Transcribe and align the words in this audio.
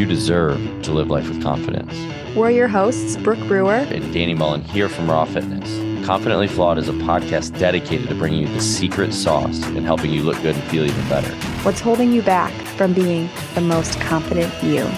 You 0.00 0.06
deserve 0.06 0.82
to 0.84 0.92
live 0.92 1.10
life 1.10 1.28
with 1.28 1.42
confidence. 1.42 1.92
We're 2.34 2.52
your 2.52 2.68
hosts, 2.68 3.18
Brooke 3.18 3.46
Brewer 3.46 3.74
and 3.74 4.14
Danny 4.14 4.32
Mullen 4.32 4.62
here 4.62 4.88
from 4.88 5.10
Raw 5.10 5.26
Fitness. 5.26 6.06
Confidently 6.06 6.48
Flawed 6.48 6.78
is 6.78 6.88
a 6.88 6.92
podcast 6.92 7.58
dedicated 7.58 8.08
to 8.08 8.14
bringing 8.14 8.40
you 8.40 8.48
the 8.48 8.62
secret 8.62 9.12
sauce 9.12 9.62
and 9.62 9.84
helping 9.84 10.10
you 10.10 10.22
look 10.22 10.40
good 10.40 10.54
and 10.54 10.64
feel 10.70 10.86
even 10.86 11.06
better. 11.10 11.30
What's 11.64 11.80
holding 11.80 12.12
you 12.12 12.22
back 12.22 12.50
from 12.78 12.94
being 12.94 13.28
the 13.54 13.60
most 13.60 14.00
confident 14.00 14.50
you? 14.62 14.88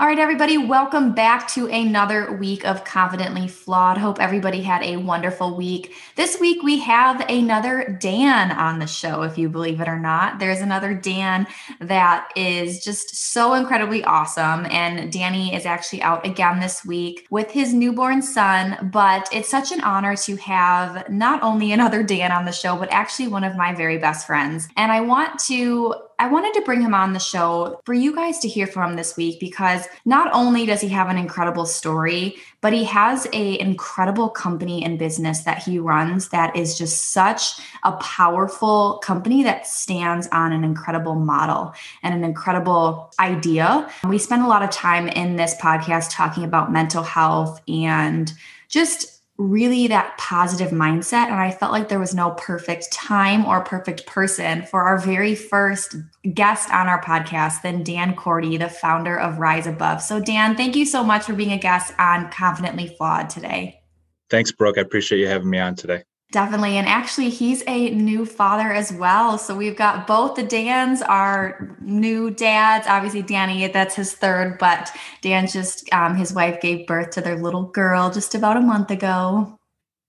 All 0.00 0.06
right, 0.06 0.18
everybody, 0.18 0.56
welcome 0.56 1.12
back 1.12 1.46
to 1.48 1.66
another 1.66 2.32
week 2.32 2.64
of 2.64 2.84
Confidently 2.84 3.46
Flawed. 3.46 3.98
Hope 3.98 4.18
everybody 4.18 4.62
had 4.62 4.82
a 4.82 4.96
wonderful 4.96 5.54
week. 5.54 5.94
This 6.16 6.40
week, 6.40 6.62
we 6.62 6.78
have 6.78 7.20
another 7.28 7.98
Dan 8.00 8.50
on 8.50 8.78
the 8.78 8.86
show, 8.86 9.24
if 9.24 9.36
you 9.36 9.50
believe 9.50 9.78
it 9.78 9.88
or 9.88 9.98
not. 9.98 10.38
There's 10.38 10.62
another 10.62 10.94
Dan 10.94 11.46
that 11.80 12.30
is 12.34 12.82
just 12.82 13.14
so 13.14 13.52
incredibly 13.52 14.02
awesome. 14.02 14.64
And 14.70 15.12
Danny 15.12 15.54
is 15.54 15.66
actually 15.66 16.00
out 16.00 16.24
again 16.24 16.60
this 16.60 16.82
week 16.82 17.26
with 17.28 17.50
his 17.50 17.74
newborn 17.74 18.22
son. 18.22 18.88
But 18.90 19.28
it's 19.34 19.50
such 19.50 19.70
an 19.70 19.82
honor 19.82 20.16
to 20.16 20.36
have 20.36 21.10
not 21.10 21.42
only 21.42 21.72
another 21.72 22.02
Dan 22.02 22.32
on 22.32 22.46
the 22.46 22.52
show, 22.52 22.74
but 22.74 22.90
actually 22.90 23.28
one 23.28 23.44
of 23.44 23.54
my 23.54 23.74
very 23.74 23.98
best 23.98 24.26
friends. 24.26 24.66
And 24.78 24.90
I 24.90 25.02
want 25.02 25.38
to 25.40 25.94
I 26.20 26.26
wanted 26.26 26.52
to 26.52 26.60
bring 26.60 26.82
him 26.82 26.92
on 26.92 27.14
the 27.14 27.18
show 27.18 27.80
for 27.86 27.94
you 27.94 28.14
guys 28.14 28.40
to 28.40 28.48
hear 28.48 28.66
from 28.66 28.94
this 28.94 29.16
week 29.16 29.40
because 29.40 29.88
not 30.04 30.30
only 30.34 30.66
does 30.66 30.82
he 30.82 30.88
have 30.88 31.08
an 31.08 31.16
incredible 31.16 31.64
story, 31.64 32.36
but 32.60 32.74
he 32.74 32.84
has 32.84 33.26
a 33.32 33.58
incredible 33.58 34.28
company 34.28 34.84
and 34.84 34.98
business 34.98 35.44
that 35.44 35.62
he 35.62 35.78
runs 35.78 36.28
that 36.28 36.54
is 36.54 36.76
just 36.76 37.12
such 37.12 37.52
a 37.84 37.92
powerful 37.92 38.98
company 38.98 39.42
that 39.44 39.66
stands 39.66 40.28
on 40.30 40.52
an 40.52 40.62
incredible 40.62 41.14
model 41.14 41.72
and 42.02 42.14
an 42.14 42.22
incredible 42.22 43.10
idea. 43.18 43.90
We 44.06 44.18
spend 44.18 44.42
a 44.42 44.46
lot 44.46 44.62
of 44.62 44.68
time 44.68 45.08
in 45.08 45.36
this 45.36 45.54
podcast 45.54 46.10
talking 46.10 46.44
about 46.44 46.70
mental 46.70 47.02
health 47.02 47.62
and 47.66 48.30
just 48.68 49.19
really 49.40 49.88
that 49.88 50.18
positive 50.18 50.70
mindset. 50.70 51.26
And 51.26 51.34
I 51.34 51.50
felt 51.50 51.72
like 51.72 51.88
there 51.88 51.98
was 51.98 52.14
no 52.14 52.32
perfect 52.32 52.92
time 52.92 53.46
or 53.46 53.64
perfect 53.64 54.06
person 54.06 54.66
for 54.66 54.82
our 54.82 54.98
very 54.98 55.34
first 55.34 55.96
guest 56.34 56.70
on 56.70 56.88
our 56.88 57.02
podcast 57.02 57.62
than 57.62 57.82
Dan 57.82 58.14
Korte, 58.14 58.58
the 58.58 58.68
founder 58.68 59.18
of 59.18 59.38
Rise 59.38 59.66
Above. 59.66 60.02
So, 60.02 60.20
Dan, 60.20 60.56
thank 60.56 60.76
you 60.76 60.84
so 60.84 61.02
much 61.02 61.24
for 61.24 61.32
being 61.32 61.52
a 61.52 61.58
guest 61.58 61.94
on 61.98 62.30
Confidently 62.30 62.88
Flawed 62.98 63.30
today. 63.30 63.80
Thanks, 64.28 64.52
Brooke. 64.52 64.76
I 64.76 64.82
appreciate 64.82 65.20
you 65.20 65.26
having 65.26 65.48
me 65.48 65.58
on 65.58 65.74
today. 65.74 66.04
Definitely. 66.32 66.76
And 66.76 66.86
actually, 66.86 67.28
he's 67.28 67.64
a 67.66 67.90
new 67.90 68.24
father 68.24 68.72
as 68.72 68.92
well. 68.92 69.36
So 69.36 69.56
we've 69.56 69.76
got 69.76 70.06
both 70.06 70.36
the 70.36 70.44
Dans, 70.44 71.02
our 71.02 71.76
new 71.80 72.30
dads. 72.30 72.86
Obviously, 72.86 73.22
Danny, 73.22 73.66
that's 73.66 73.96
his 73.96 74.14
third, 74.14 74.56
but 74.58 74.92
Dan 75.22 75.48
just, 75.48 75.92
um, 75.92 76.14
his 76.16 76.32
wife 76.32 76.60
gave 76.60 76.86
birth 76.86 77.10
to 77.12 77.20
their 77.20 77.36
little 77.36 77.64
girl 77.64 78.10
just 78.10 78.36
about 78.36 78.56
a 78.56 78.60
month 78.60 78.92
ago. 78.92 79.59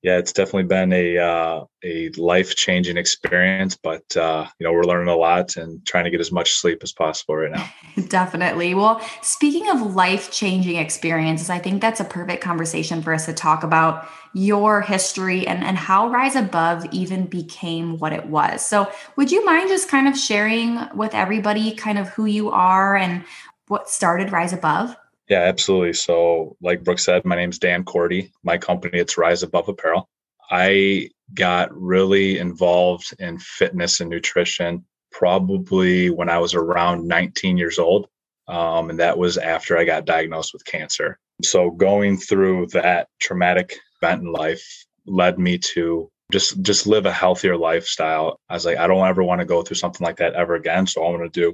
Yeah, 0.04 0.18
it's 0.18 0.34
definitely 0.34 0.64
been 0.64 0.92
a 0.94 1.18
uh, 1.20 1.64
a 1.84 2.10
life 2.18 2.56
changing 2.56 2.98
experience, 2.98 3.78
but 3.78 4.18
uh, 4.18 4.48
you 4.58 4.66
know 4.66 4.74
we're 4.74 4.84
learning 4.84 5.10
a 5.10 5.16
lot 5.16 5.58
and 5.58 5.86
trying 5.86 6.06
to 6.06 6.10
get 6.10 6.20
as 6.20 6.32
much 6.32 6.54
sleep 6.54 6.80
as 6.82 6.92
possible 6.92 7.36
right 7.36 7.52
now. 7.52 7.70
Definitely. 8.08 8.74
Well, 8.74 9.00
speaking 9.22 9.70
of 9.70 9.94
life 9.94 10.32
changing 10.32 10.78
experiences, 10.78 11.52
I 11.52 11.60
think 11.60 11.82
that's 11.82 12.00
a 12.00 12.04
perfect 12.04 12.44
conversation 12.44 13.04
for 13.04 13.14
us 13.14 13.28
to 13.28 13.34
talk 13.34 13.64
about 13.64 14.10
your 14.34 14.82
history 14.82 15.46
and, 15.46 15.64
and 15.64 15.78
how 15.78 16.10
Rise 16.10 16.36
Above 16.36 16.86
even 16.92 17.28
became 17.28 18.00
what 18.00 18.12
it 18.12 18.26
was. 18.26 18.66
So, 18.66 18.92
would 19.18 19.32
you 19.32 19.46
mind 19.46 19.70
just 19.70 19.88
kind 19.88 20.08
of 20.08 20.18
sharing 20.18 20.80
with 20.96 21.14
everybody 21.14 21.74
kind 21.74 22.00
of 22.00 22.10
who 22.10 22.26
you 22.26 22.50
are 22.50 22.96
and 22.96 23.24
what 23.68 23.88
started 23.88 24.32
Rise 24.32 24.54
Above? 24.54 24.96
Yeah, 25.30 25.44
absolutely. 25.44 25.94
So, 25.94 26.58
like 26.62 26.84
Brooke 26.84 27.00
said, 27.00 27.24
my 27.26 27.36
name 27.36 27.50
is 27.50 27.60
Dan 27.60 27.84
Korte. 27.84 28.30
My 28.44 28.58
company, 28.58 29.00
it's 29.00 29.18
Rise 29.18 29.44
Above 29.44 29.70
Apparel. 29.70 30.10
I 30.50 31.10
got 31.34 31.70
really 31.74 32.38
involved 32.38 33.14
in 33.20 33.40
fitness 33.40 34.02
and 34.02 34.10
nutrition 34.10 34.84
probably 35.12 36.10
when 36.10 36.30
I 36.30 36.38
was 36.40 36.54
around 36.54 37.08
19 37.08 37.58
years 37.58 37.80
old. 37.80 38.08
Um, 38.48 38.90
and 38.90 39.00
that 39.00 39.18
was 39.18 39.38
after 39.38 39.78
I 39.78 39.86
got 39.86 40.06
diagnosed 40.06 40.52
with 40.54 40.66
cancer. 40.66 41.18
So, 41.44 41.72
going 41.72 42.18
through 42.18 42.68
that 42.68 43.08
traumatic 43.20 43.76
event 44.02 44.24
in 44.24 44.32
life 44.32 44.66
led 45.06 45.40
me 45.40 45.58
to 45.58 46.10
just 46.32 46.62
just 46.62 46.88
live 46.88 47.06
a 47.06 47.12
healthier 47.12 47.58
lifestyle. 47.58 48.40
I 48.50 48.54
was 48.56 48.66
like, 48.66 48.78
I 48.78 48.88
don't 48.88 49.08
ever 49.08 49.24
want 49.24 49.40
to 49.40 49.46
go 49.46 49.62
through 49.62 49.76
something 49.78 50.04
like 50.04 50.18
that 50.18 50.34
ever 50.34 50.56
again. 50.56 50.88
So 50.88 51.04
I 51.04 51.10
want 51.10 51.32
to 51.32 51.40
do 51.42 51.54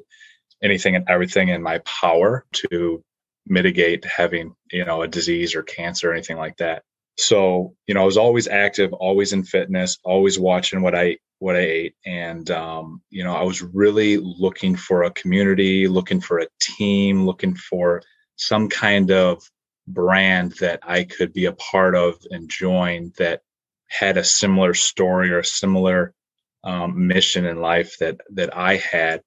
anything 0.63 0.95
and 0.95 1.07
everything 1.09 1.49
in 1.49 1.61
my 1.61 1.79
power 1.79 2.45
to 2.53 3.03
mitigate 3.49 4.05
having, 4.05 4.53
you 4.71 4.85
know, 4.85 5.01
a 5.01 5.07
disease 5.07 5.55
or 5.55 5.63
cancer 5.63 6.09
or 6.09 6.13
anything 6.13 6.37
like 6.37 6.57
that. 6.57 6.83
So, 7.17 7.75
you 7.87 7.95
know, 7.95 8.01
I 8.01 8.05
was 8.05 8.17
always 8.17 8.47
active, 8.47 8.93
always 8.93 9.33
in 9.33 9.43
fitness, 9.43 9.97
always 10.03 10.39
watching 10.39 10.81
what 10.81 10.95
I 10.95 11.17
what 11.39 11.55
I 11.55 11.59
ate. 11.59 11.95
And 12.05 12.49
um, 12.51 13.01
you 13.09 13.23
know, 13.23 13.35
I 13.35 13.43
was 13.43 13.61
really 13.61 14.17
looking 14.17 14.75
for 14.75 15.03
a 15.03 15.11
community, 15.11 15.87
looking 15.87 16.21
for 16.21 16.39
a 16.39 16.47
team, 16.61 17.25
looking 17.25 17.55
for 17.55 18.01
some 18.35 18.69
kind 18.69 19.11
of 19.11 19.43
brand 19.87 20.53
that 20.59 20.79
I 20.83 21.03
could 21.05 21.33
be 21.33 21.45
a 21.45 21.53
part 21.53 21.95
of 21.95 22.15
and 22.29 22.49
join 22.49 23.13
that 23.17 23.41
had 23.87 24.17
a 24.17 24.23
similar 24.23 24.73
story 24.73 25.31
or 25.31 25.39
a 25.39 25.45
similar 25.45 26.13
um, 26.63 27.07
mission 27.07 27.45
in 27.45 27.61
life 27.61 27.97
that 27.99 28.19
that 28.33 28.55
I 28.55 28.77
had, 28.77 29.21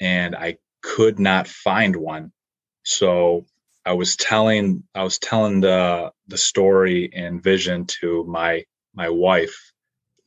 and 0.00 0.36
I 0.36 0.58
could 0.82 1.18
not 1.18 1.48
find 1.48 1.96
one. 1.96 2.32
So 2.86 3.46
I 3.84 3.94
was 3.94 4.14
telling 4.16 4.84
I 4.94 5.02
was 5.02 5.18
telling 5.18 5.60
the 5.60 6.12
the 6.28 6.38
story 6.38 7.10
and 7.12 7.42
vision 7.42 7.86
to 8.00 8.24
my 8.24 8.64
my 8.94 9.10
wife. 9.10 9.72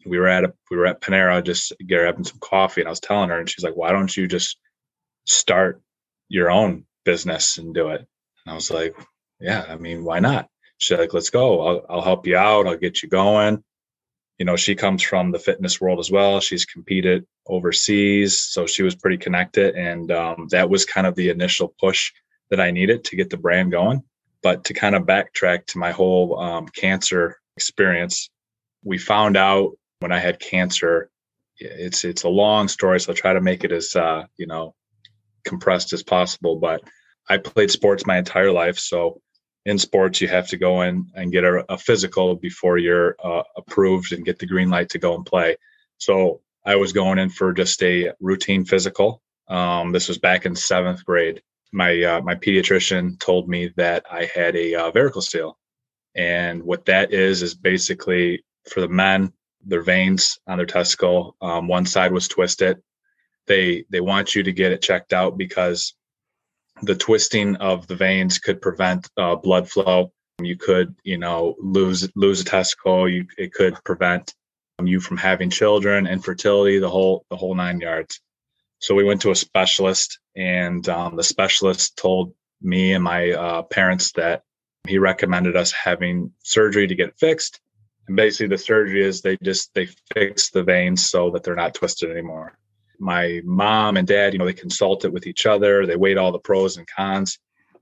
We 0.06 0.20
were 0.20 0.28
at 0.28 0.44
a 0.44 0.54
we 0.70 0.78
were 0.78 0.86
at 0.86 1.02
Panera 1.02 1.44
just 1.44 1.72
grabbing 1.88 2.26
some 2.26 2.40
coffee, 2.40 2.82
and 2.82 2.88
I 2.88 2.92
was 2.92 3.00
telling 3.00 3.30
her, 3.30 3.40
and 3.40 3.50
she's 3.50 3.64
like, 3.64 3.78
"Why 3.78 3.92
don't 3.92 4.16
you 4.16 4.28
just 4.28 4.58
start 5.26 5.82
your 6.28 6.52
own 6.52 6.86
business 7.06 7.58
and 7.58 7.74
do 7.74 7.90
it?" 7.90 8.02
And 8.46 8.52
I 8.52 8.56
was 8.56 8.70
like, 8.72 8.94
yeah, 9.40 9.66
I 9.68 9.78
mean, 9.78 10.04
why 10.04 10.20
not? 10.20 10.50
She's 10.78 10.98
like, 10.98 11.14
let's 11.14 11.30
go. 11.30 11.62
I'll, 11.62 11.86
I'll 11.90 12.02
help 12.02 12.28
you 12.28 12.36
out. 12.36 12.68
I'll 12.68 12.78
get 12.78 13.02
you 13.02 13.10
going. 13.10 13.64
You 14.38 14.46
know, 14.46 14.56
she 14.56 14.76
comes 14.76 15.02
from 15.02 15.32
the 15.32 15.40
fitness 15.40 15.80
world 15.82 16.00
as 16.00 16.12
well. 16.12 16.40
She's 16.40 16.66
competed 16.66 17.26
overseas, 17.48 18.42
so 18.42 18.66
she 18.66 18.84
was 18.84 18.96
pretty 18.96 19.18
connected, 19.18 19.76
and 19.76 20.12
um, 20.12 20.48
that 20.52 20.70
was 20.70 20.86
kind 20.86 21.08
of 21.08 21.16
the 21.16 21.30
initial 21.30 21.74
push 21.80 22.12
that 22.50 22.60
I 22.60 22.72
needed 22.72 23.04
to 23.06 23.16
get 23.16 23.30
the 23.30 23.38
brand 23.38 23.72
going. 23.72 24.04
But 24.42 24.66
to 24.66 24.74
kind 24.74 24.96
of 24.96 25.04
backtrack 25.04 25.66
to 25.68 25.78
my 25.78 25.92
whole 25.92 26.40
um, 26.40 26.68
cancer 26.68 27.38
experience, 27.58 28.30
we 28.84 28.98
found 28.98 29.36
out 29.38 29.78
when 30.00 30.12
I 30.12 30.20
had 30.20 30.40
cancer. 30.40 31.10
It's 31.58 32.06
it's 32.06 32.24
a 32.24 32.30
long 32.30 32.70
story, 32.70 33.00
so 33.00 33.12
I'll 33.12 33.18
try 33.18 33.34
to 33.34 33.42
make 33.42 33.66
it 33.66 33.72
as 33.74 33.96
uh, 33.96 34.26
you 34.38 34.48
know 34.48 34.76
compressed 35.44 35.92
as 35.92 36.04
possible. 36.04 36.56
But 36.56 36.82
I 37.30 37.38
played 37.38 37.70
sports 37.70 38.06
my 38.06 38.18
entire 38.18 38.52
life, 38.52 38.80
so 38.80 39.22
in 39.66 39.78
sports, 39.78 40.22
you 40.22 40.28
have 40.28 40.48
to 40.48 40.58
go 40.58 40.82
in 40.82 41.12
and 41.16 41.32
get 41.32 41.44
a, 41.44 41.66
a 41.72 41.78
physical 41.78 42.36
before 42.36 42.78
you're 42.78 43.16
uh, 43.24 43.44
approved 43.58 44.14
and 44.14 44.26
get 44.26 44.40
the 44.40 44.48
green 44.48 44.70
light 44.70 44.90
to 44.90 45.00
go 45.00 45.16
and 45.16 45.26
play. 45.26 45.58
So 45.98 46.42
I 46.66 46.76
was 46.78 46.94
going 46.94 47.20
in 47.20 47.30
for 47.30 47.54
just 47.54 47.82
a 47.84 48.14
routine 48.20 48.66
physical. 48.66 49.22
Um, 49.48 49.92
this 49.92 50.08
was 50.08 50.18
back 50.18 50.46
in 50.46 50.56
seventh 50.56 51.06
grade. 51.06 51.42
My 51.72 52.02
uh, 52.04 52.22
my 52.22 52.36
pediatrician 52.36 53.20
told 53.20 53.48
me 53.48 53.72
that 53.78 54.06
I 54.12 54.30
had 54.34 54.56
a 54.56 54.76
uh, 54.76 54.92
varicocele, 54.92 55.54
and 56.16 56.64
what 56.64 56.86
that 56.86 57.14
is 57.14 57.42
is 57.44 57.54
basically 57.54 58.44
for 58.70 58.82
the 58.82 58.88
men, 58.88 59.34
their 59.66 59.82
veins 59.82 60.40
on 60.48 60.58
their 60.58 60.66
testicle, 60.66 61.36
um, 61.42 61.68
one 61.68 61.86
side 61.86 62.12
was 62.12 62.28
twisted. 62.28 62.82
They 63.48 63.86
they 63.90 64.02
want 64.02 64.36
you 64.36 64.44
to 64.44 64.52
get 64.52 64.72
it 64.72 64.82
checked 64.82 65.14
out 65.14 65.38
because 65.38 65.94
the 66.82 66.96
twisting 66.96 67.56
of 67.58 67.88
the 67.88 67.96
veins 67.96 68.40
could 68.40 68.62
prevent 68.62 69.10
uh, 69.18 69.36
blood 69.36 69.70
flow. 69.70 70.12
You 70.42 70.56
could, 70.56 70.96
you 71.04 71.18
know, 71.18 71.56
lose 71.60 72.10
lose 72.16 72.42
a 72.42 72.46
testicle. 72.46 73.10
You 73.10 73.28
it 73.38 73.54
could 73.54 73.76
prevent 73.84 74.34
you 74.82 75.00
from 75.00 75.18
having 75.18 75.50
children, 75.50 76.08
infertility, 76.08 76.80
the 76.80 76.90
whole 76.90 77.26
the 77.30 77.36
whole 77.36 77.56
nine 77.56 77.80
yards. 77.80 78.22
So 78.80 78.96
we 78.96 79.04
went 79.04 79.22
to 79.22 79.32
a 79.32 79.36
specialist, 79.36 80.20
and 80.36 80.88
um, 80.90 81.16
the 81.16 81.24
specialist 81.24 81.98
told 81.98 82.34
me 82.62 82.94
and 82.94 83.04
my 83.04 83.32
uh, 83.32 83.62
parents 83.64 84.12
that 84.14 84.44
he 84.88 84.98
recommended 84.98 85.56
us 85.56 85.72
having 85.72 86.32
surgery 86.44 86.88
to 86.88 86.96
get 86.96 87.18
fixed. 87.20 87.60
And 88.08 88.16
basically, 88.16 88.48
the 88.48 88.58
surgery 88.58 89.04
is 89.06 89.22
they 89.22 89.38
just 89.44 89.74
they 89.74 89.88
fix 90.14 90.50
the 90.50 90.64
veins 90.64 91.10
so 91.10 91.30
that 91.32 91.44
they're 91.44 91.56
not 91.56 91.76
twisted 91.76 92.10
anymore 92.10 92.58
my 93.00 93.42
mom 93.46 93.98
and 93.98 94.08
dad, 94.08 94.34
you 94.34 94.40
know, 94.40 94.46
they 94.46 94.54
consulted 94.54 95.12
with 95.12 95.26
each 95.26 95.46
other. 95.46 95.86
They 95.86 95.96
weighed 95.96 96.18
all 96.18 96.32
the 96.32 96.40
pros 96.40 96.78
and 96.78 96.88
cons. 96.88 97.40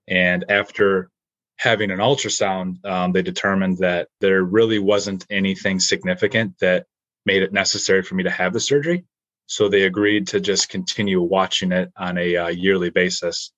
And 0.07 0.45
after 0.49 1.09
having 1.57 1.91
an 1.91 1.97
ultrasound, 1.97 2.85
um, 2.85 3.11
they 3.11 3.23
determined 3.23 3.79
that 3.79 4.09
there 4.21 4.43
really 4.43 4.79
wasn't 4.79 5.25
anything 5.29 5.79
significant 5.79 6.57
that 6.59 6.85
made 7.25 7.41
it 7.41 7.51
necessary 7.51 8.03
for 8.03 8.15
me 8.15 8.23
to 8.23 8.29
have 8.29 8.53
the 8.53 8.59
surgery. 8.59 9.05
So 9.47 9.69
they 9.69 9.83
agreed 9.83 10.27
to 10.27 10.41
just 10.41 10.67
continue 10.67 11.21
watching 11.21 11.71
it 11.71 11.91
on 11.97 12.17
a 12.17 12.35
uh, 12.35 12.47
yearly 12.49 12.89
basis, 12.89 13.53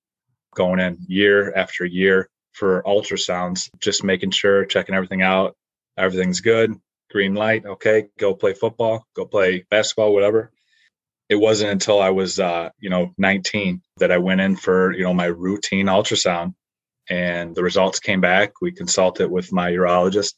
going 0.56 0.80
in 0.80 0.98
year 1.08 1.54
after 1.56 1.84
year 1.84 2.30
for 2.54 2.84
ultrasounds, 2.84 3.70
just 3.80 4.04
making 4.04 4.32
sure, 4.32 4.66
checking 4.66 4.94
everything 4.94 5.24
out. 5.24 5.56
Everything's 5.98 6.42
good. 6.42 6.76
Green 7.10 7.34
light. 7.34 7.66
Okay. 7.66 8.08
Go 8.20 8.36
play 8.36 8.54
football, 8.54 9.04
go 9.16 9.26
play 9.26 9.66
basketball, 9.72 10.14
whatever. 10.14 10.52
It 11.28 11.36
wasn't 11.36 11.72
until 11.72 12.00
I 12.00 12.10
was, 12.12 12.40
uh, 12.40 12.70
you 12.80 12.90
know, 12.90 13.14
19 13.18 13.82
that 13.98 14.12
I 14.12 14.18
went 14.18 14.42
in 14.42 14.56
for, 14.56 14.94
you 14.94 15.04
know, 15.04 15.14
my 15.14 15.26
routine 15.26 15.88
ultrasound 15.88 16.54
and 17.10 17.56
the 17.56 17.64
results 17.64 18.00
came 18.00 18.22
back. 18.22 18.62
We 18.62 18.72
consulted 18.72 19.30
with 19.30 19.52
my 19.52 19.72
urologist 19.72 20.34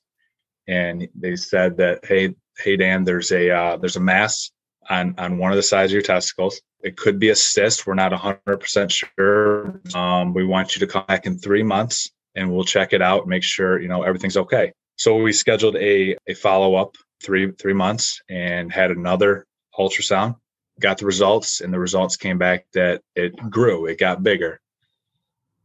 and 0.67 1.07
they 1.13 1.35
said 1.35 1.77
that, 1.77 2.05
Hey, 2.05 2.35
Hey, 2.57 2.77
Dan, 2.77 3.03
there's 3.03 3.31
a, 3.31 3.49
uh, 3.49 3.77
there's 3.77 3.95
a 3.95 4.01
mass 4.01 4.51
on, 4.91 5.15
on 5.17 5.37
one 5.37 5.51
of 5.51 5.55
the 5.55 5.63
sides 5.63 5.91
of 5.91 5.93
your 5.93 6.01
testicles. 6.03 6.61
It 6.81 6.97
could 6.97 7.17
be 7.17 7.29
a 7.29 7.35
cyst. 7.35 7.87
We're 7.87 7.93
not 7.93 8.11
100% 8.11 8.91
sure. 8.91 9.81
Um, 9.95 10.33
we 10.33 10.45
want 10.45 10.75
you 10.75 10.81
to 10.81 10.87
come 10.87 11.05
back 11.07 11.25
in 11.25 11.37
three 11.37 11.63
months 11.63 12.11
and 12.35 12.51
we'll 12.51 12.65
check 12.65 12.91
it 12.91 13.01
out, 13.01 13.27
make 13.27 13.43
sure, 13.43 13.79
you 13.79 13.87
know, 13.87 14.03
everything's 14.03 14.37
okay. 14.37 14.73
So 14.97 15.15
we 15.15 15.31
scheduled 15.31 15.77
a, 15.77 16.17
a 16.27 16.33
follow 16.33 16.75
up 16.75 16.95
three, 17.23 17.51
three 17.51 17.73
months 17.73 18.21
and 18.29 18.71
had 18.71 18.91
another 18.91 19.45
ultrasound, 19.79 20.35
got 20.79 20.97
the 20.97 21.05
results 21.05 21.61
and 21.61 21.73
the 21.73 21.79
results 21.79 22.17
came 22.17 22.37
back 22.37 22.65
that 22.73 23.01
it 23.15 23.35
grew, 23.49 23.85
it 23.85 23.97
got 23.97 24.23
bigger. 24.23 24.59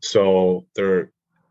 So 0.00 0.67
they're, 0.76 1.11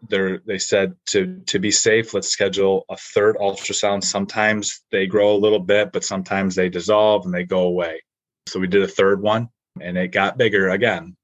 they're, 0.10 0.40
they 0.46 0.57
said 0.57 0.96
to, 1.07 1.42
to 1.48 1.60
be 1.60 1.72
safe, 1.72 2.13
let's 2.13 2.30
schedule 2.30 2.86
a 2.90 2.98
third 2.98 3.38
ultrasound. 3.38 4.04
Sometimes 4.04 4.81
they 4.92 5.07
grow 5.07 5.36
a 5.36 5.38
little 5.38 5.60
bit, 5.60 5.92
but 5.92 6.04
sometimes 6.04 6.56
they 6.56 6.69
dissolve 6.69 7.25
and 7.25 7.34
they 7.34 7.44
go 7.44 7.62
away. 7.62 8.02
So 8.48 8.60
we 8.60 8.68
did 8.68 8.84
a 8.84 8.88
third 8.88 9.22
one 9.22 9.50
and 9.81 9.98
it 9.98 10.10
got 10.10 10.38
bigger 10.38 10.69
again. 10.69 11.16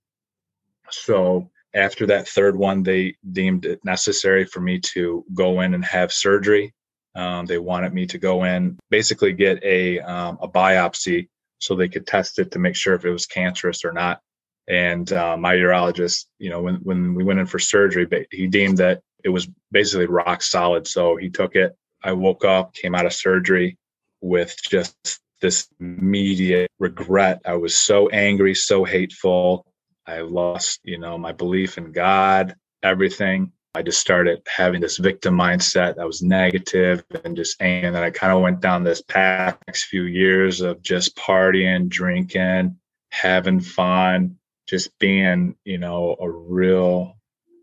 So 0.89 1.49
after 1.73 2.05
that 2.07 2.27
third 2.27 2.55
one, 2.55 2.83
they 2.83 3.15
deemed 3.31 3.65
it 3.65 3.83
necessary 3.85 4.45
for 4.45 4.59
me 4.59 4.79
to 4.79 5.25
go 5.33 5.61
in 5.61 5.73
and 5.73 5.85
have 5.85 6.11
surgery. 6.11 6.73
Um, 7.15 7.45
they 7.45 7.57
wanted 7.57 7.93
me 7.93 8.05
to 8.07 8.17
go 8.17 8.43
in, 8.43 8.77
basically 8.89 9.33
get 9.33 9.63
a 9.63 9.99
um, 9.99 10.37
a 10.41 10.47
biopsy 10.47 11.27
so 11.59 11.75
they 11.75 11.89
could 11.89 12.07
test 12.07 12.39
it 12.39 12.51
to 12.51 12.59
make 12.59 12.75
sure 12.75 12.95
if 12.95 13.05
it 13.05 13.11
was 13.11 13.25
cancerous 13.25 13.85
or 13.85 13.91
not. 13.91 14.21
And 14.67 15.11
uh, 15.11 15.37
my 15.37 15.55
urologist, 15.55 16.25
you 16.39 16.49
know, 16.49 16.61
when 16.61 16.75
when 16.75 17.15
we 17.15 17.23
went 17.23 17.39
in 17.39 17.45
for 17.45 17.59
surgery, 17.59 18.07
he 18.31 18.47
deemed 18.47 18.77
that 18.77 19.01
it 19.23 19.29
was 19.29 19.47
basically 19.71 20.05
rock 20.05 20.41
solid. 20.41 20.87
So 20.87 21.15
he 21.15 21.29
took 21.29 21.55
it. 21.55 21.75
I 22.03 22.13
woke 22.13 22.45
up, 22.45 22.73
came 22.73 22.95
out 22.95 23.05
of 23.05 23.13
surgery 23.13 23.77
with 24.21 24.55
just 24.63 25.19
this 25.41 25.67
immediate 25.79 26.69
regret. 26.79 27.41
I 27.45 27.55
was 27.55 27.77
so 27.77 28.09
angry, 28.09 28.55
so 28.55 28.83
hateful. 28.83 29.65
I 30.07 30.21
lost, 30.21 30.79
you 30.83 30.97
know, 30.97 31.17
my 31.17 31.31
belief 31.31 31.77
in 31.77 31.91
God, 31.91 32.55
everything. 32.83 33.51
I 33.73 33.81
just 33.83 34.01
started 34.01 34.41
having 34.47 34.81
this 34.81 34.97
victim 34.97 35.37
mindset 35.37 35.95
that 35.95 36.05
was 36.05 36.21
negative 36.21 37.03
and 37.23 37.37
just 37.37 37.61
and 37.61 37.95
then 37.95 38.03
I 38.03 38.09
kind 38.09 38.33
of 38.33 38.41
went 38.41 38.59
down 38.59 38.83
this 38.83 39.01
path 39.01 39.57
next 39.65 39.85
few 39.85 40.03
years 40.03 40.59
of 40.59 40.81
just 40.81 41.15
partying, 41.15 41.87
drinking, 41.87 42.77
having 43.11 43.61
fun, 43.61 44.37
just 44.71 44.97
being, 44.99 45.55
you 45.65 45.77
know, 45.77 46.15
a 46.19 46.29
real 46.29 47.17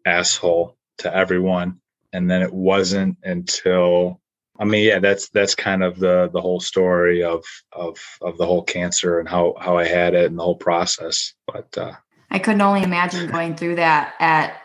asshole 0.05 0.77
to 0.99 1.15
everyone. 1.15 1.81
And 2.13 2.31
then 2.31 2.43
it 2.43 2.53
wasn't 2.53 3.17
until 3.23 4.21
I 4.61 4.65
mean, 4.65 4.85
yeah, 4.85 4.99
that's 4.99 5.29
that's 5.31 5.55
kind 5.55 5.83
of 5.83 5.99
the 5.99 6.29
the 6.33 6.41
whole 6.41 6.61
story 6.61 7.23
of 7.23 7.45
of 7.73 7.99
of 8.21 8.37
the 8.37 8.47
whole 8.47 8.63
cancer 8.63 9.21
and 9.21 9.29
how 9.29 9.55
how 9.59 9.79
I 9.79 9.87
had 9.87 10.15
it 10.15 10.27
and 10.27 10.39
the 10.39 10.43
whole 10.43 10.57
process. 10.57 11.33
But 11.47 11.79
uh, 11.79 11.93
I 12.31 12.41
couldn't 12.41 12.61
only 12.61 12.83
imagine 12.83 13.31
going 13.31 13.57
through 13.57 13.77
that 13.77 14.15
at 14.19 14.61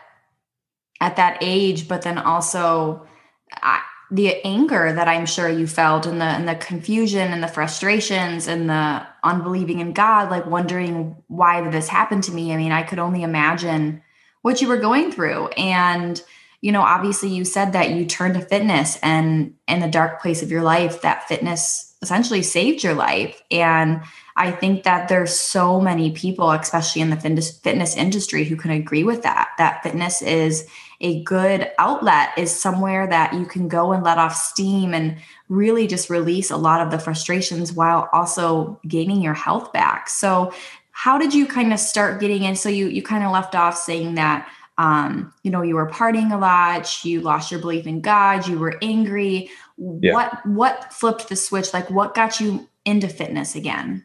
at 1.00 1.16
that 1.16 1.38
age, 1.40 1.88
but 1.88 2.02
then 2.02 2.18
also 2.18 3.06
I, 3.52 3.80
the 4.14 4.44
anger 4.44 4.92
that 4.92 5.08
I'm 5.08 5.26
sure 5.26 5.48
you 5.48 5.66
felt 5.66 6.06
and 6.06 6.20
the 6.20 6.24
and 6.24 6.48
the 6.48 6.54
confusion 6.54 7.32
and 7.32 7.42
the 7.42 7.48
frustrations 7.48 8.46
and 8.46 8.70
the 8.70 9.04
unbelieving 9.24 9.80
in 9.80 9.92
God, 9.92 10.30
like 10.30 10.46
wondering 10.46 11.16
why 11.26 11.68
this 11.68 11.88
happen 11.88 12.20
to 12.22 12.32
me? 12.32 12.52
I 12.52 12.56
mean, 12.56 12.70
I 12.70 12.84
could 12.84 13.00
only 13.00 13.24
imagine 13.24 14.02
what 14.42 14.62
you 14.62 14.68
were 14.68 14.76
going 14.76 15.10
through 15.10 15.48
and 15.48 16.22
you 16.60 16.72
know, 16.72 16.80
obviously 16.80 17.28
you 17.28 17.44
said 17.44 17.74
that 17.74 17.90
you 17.90 18.06
turned 18.06 18.34
to 18.34 18.40
fitness 18.40 18.98
and 19.02 19.54
in 19.68 19.80
the 19.80 19.88
dark 19.88 20.22
place 20.22 20.42
of 20.42 20.50
your 20.50 20.62
life, 20.62 21.02
that 21.02 21.28
fitness 21.28 21.94
essentially 22.00 22.42
saved 22.42 22.82
your 22.82 22.94
life. 22.94 23.42
And 23.50 24.00
I 24.34 24.50
think 24.50 24.84
that 24.84 25.08
there's 25.08 25.38
so 25.38 25.78
many 25.78 26.12
people, 26.12 26.50
especially 26.50 27.02
in 27.02 27.10
the 27.10 27.16
fitness 27.18 27.96
industry, 27.96 28.44
who 28.44 28.56
can 28.56 28.70
agree 28.70 29.04
with 29.04 29.24
that. 29.24 29.50
That 29.58 29.82
fitness 29.82 30.22
is 30.22 30.66
a 31.00 31.22
good 31.24 31.70
outlet, 31.78 32.30
is 32.36 32.54
somewhere 32.54 33.06
that 33.06 33.34
you 33.34 33.46
can 33.46 33.68
go 33.68 33.92
and 33.92 34.02
let 34.02 34.18
off 34.18 34.34
steam 34.34 34.94
and 34.94 35.16
really 35.48 35.86
just 35.86 36.10
release 36.10 36.50
a 36.50 36.56
lot 36.56 36.80
of 36.80 36.90
the 36.90 36.98
frustrations 36.98 37.72
while 37.72 38.08
also 38.12 38.80
gaining 38.86 39.20
your 39.20 39.34
health 39.34 39.72
back. 39.72 40.08
So, 40.08 40.52
how 40.90 41.18
did 41.18 41.34
you 41.34 41.46
kind 41.46 41.72
of 41.72 41.80
start 41.80 42.20
getting 42.20 42.44
in? 42.44 42.56
So, 42.56 42.68
you 42.68 42.86
you 42.88 43.02
kind 43.02 43.24
of 43.24 43.32
left 43.32 43.54
off 43.54 43.76
saying 43.76 44.14
that 44.14 44.48
um, 44.76 45.32
you 45.44 45.50
know, 45.50 45.62
you 45.62 45.76
were 45.76 45.88
partying 45.88 46.32
a 46.32 46.36
lot, 46.36 47.04
you 47.04 47.20
lost 47.20 47.50
your 47.50 47.60
belief 47.60 47.86
in 47.86 48.00
God, 48.00 48.48
you 48.48 48.58
were 48.58 48.76
angry. 48.82 49.50
Yeah. 49.78 50.14
What 50.14 50.46
what 50.46 50.92
flipped 50.92 51.28
the 51.28 51.36
switch? 51.36 51.72
Like 51.72 51.90
what 51.90 52.14
got 52.14 52.40
you 52.40 52.68
into 52.84 53.08
fitness 53.08 53.54
again? 53.54 54.04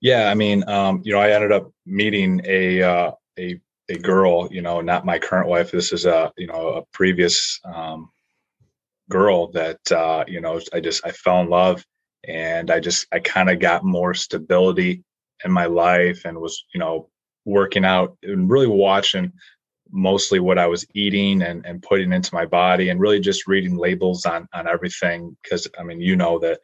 Yeah, 0.00 0.30
I 0.30 0.34
mean, 0.34 0.68
um, 0.68 1.00
you 1.04 1.12
know, 1.12 1.20
I 1.20 1.30
ended 1.30 1.52
up 1.52 1.72
meeting 1.86 2.40
a 2.44 2.82
uh, 2.82 3.12
a 3.38 3.60
a 3.88 3.98
girl, 3.98 4.48
you 4.50 4.62
know, 4.62 4.80
not 4.80 5.04
my 5.04 5.18
current 5.18 5.48
wife. 5.48 5.70
This 5.70 5.92
is 5.92 6.06
a 6.06 6.32
you 6.36 6.46
know 6.46 6.68
a 6.68 6.82
previous 6.92 7.60
um, 7.64 8.10
girl 9.10 9.48
that 9.52 9.92
uh, 9.92 10.24
you 10.26 10.40
know 10.40 10.60
I 10.72 10.80
just 10.80 11.06
I 11.06 11.12
fell 11.12 11.40
in 11.40 11.48
love, 11.48 11.84
and 12.26 12.70
I 12.70 12.80
just 12.80 13.06
I 13.12 13.18
kind 13.20 13.50
of 13.50 13.60
got 13.60 13.84
more 13.84 14.14
stability 14.14 15.02
in 15.44 15.52
my 15.52 15.66
life, 15.66 16.24
and 16.24 16.38
was 16.38 16.64
you 16.72 16.80
know 16.80 17.08
working 17.44 17.84
out 17.84 18.16
and 18.22 18.50
really 18.50 18.66
watching 18.66 19.32
mostly 19.90 20.40
what 20.40 20.58
I 20.58 20.66
was 20.66 20.86
eating 20.94 21.42
and, 21.42 21.64
and 21.66 21.82
putting 21.82 22.12
into 22.12 22.34
my 22.34 22.46
body 22.46 22.88
and 22.88 22.98
really 22.98 23.20
just 23.20 23.46
reading 23.46 23.76
labels 23.76 24.24
on 24.26 24.48
on 24.54 24.66
everything 24.66 25.36
because 25.42 25.68
I 25.78 25.82
mean 25.84 26.00
you 26.00 26.16
know 26.16 26.38
that 26.40 26.60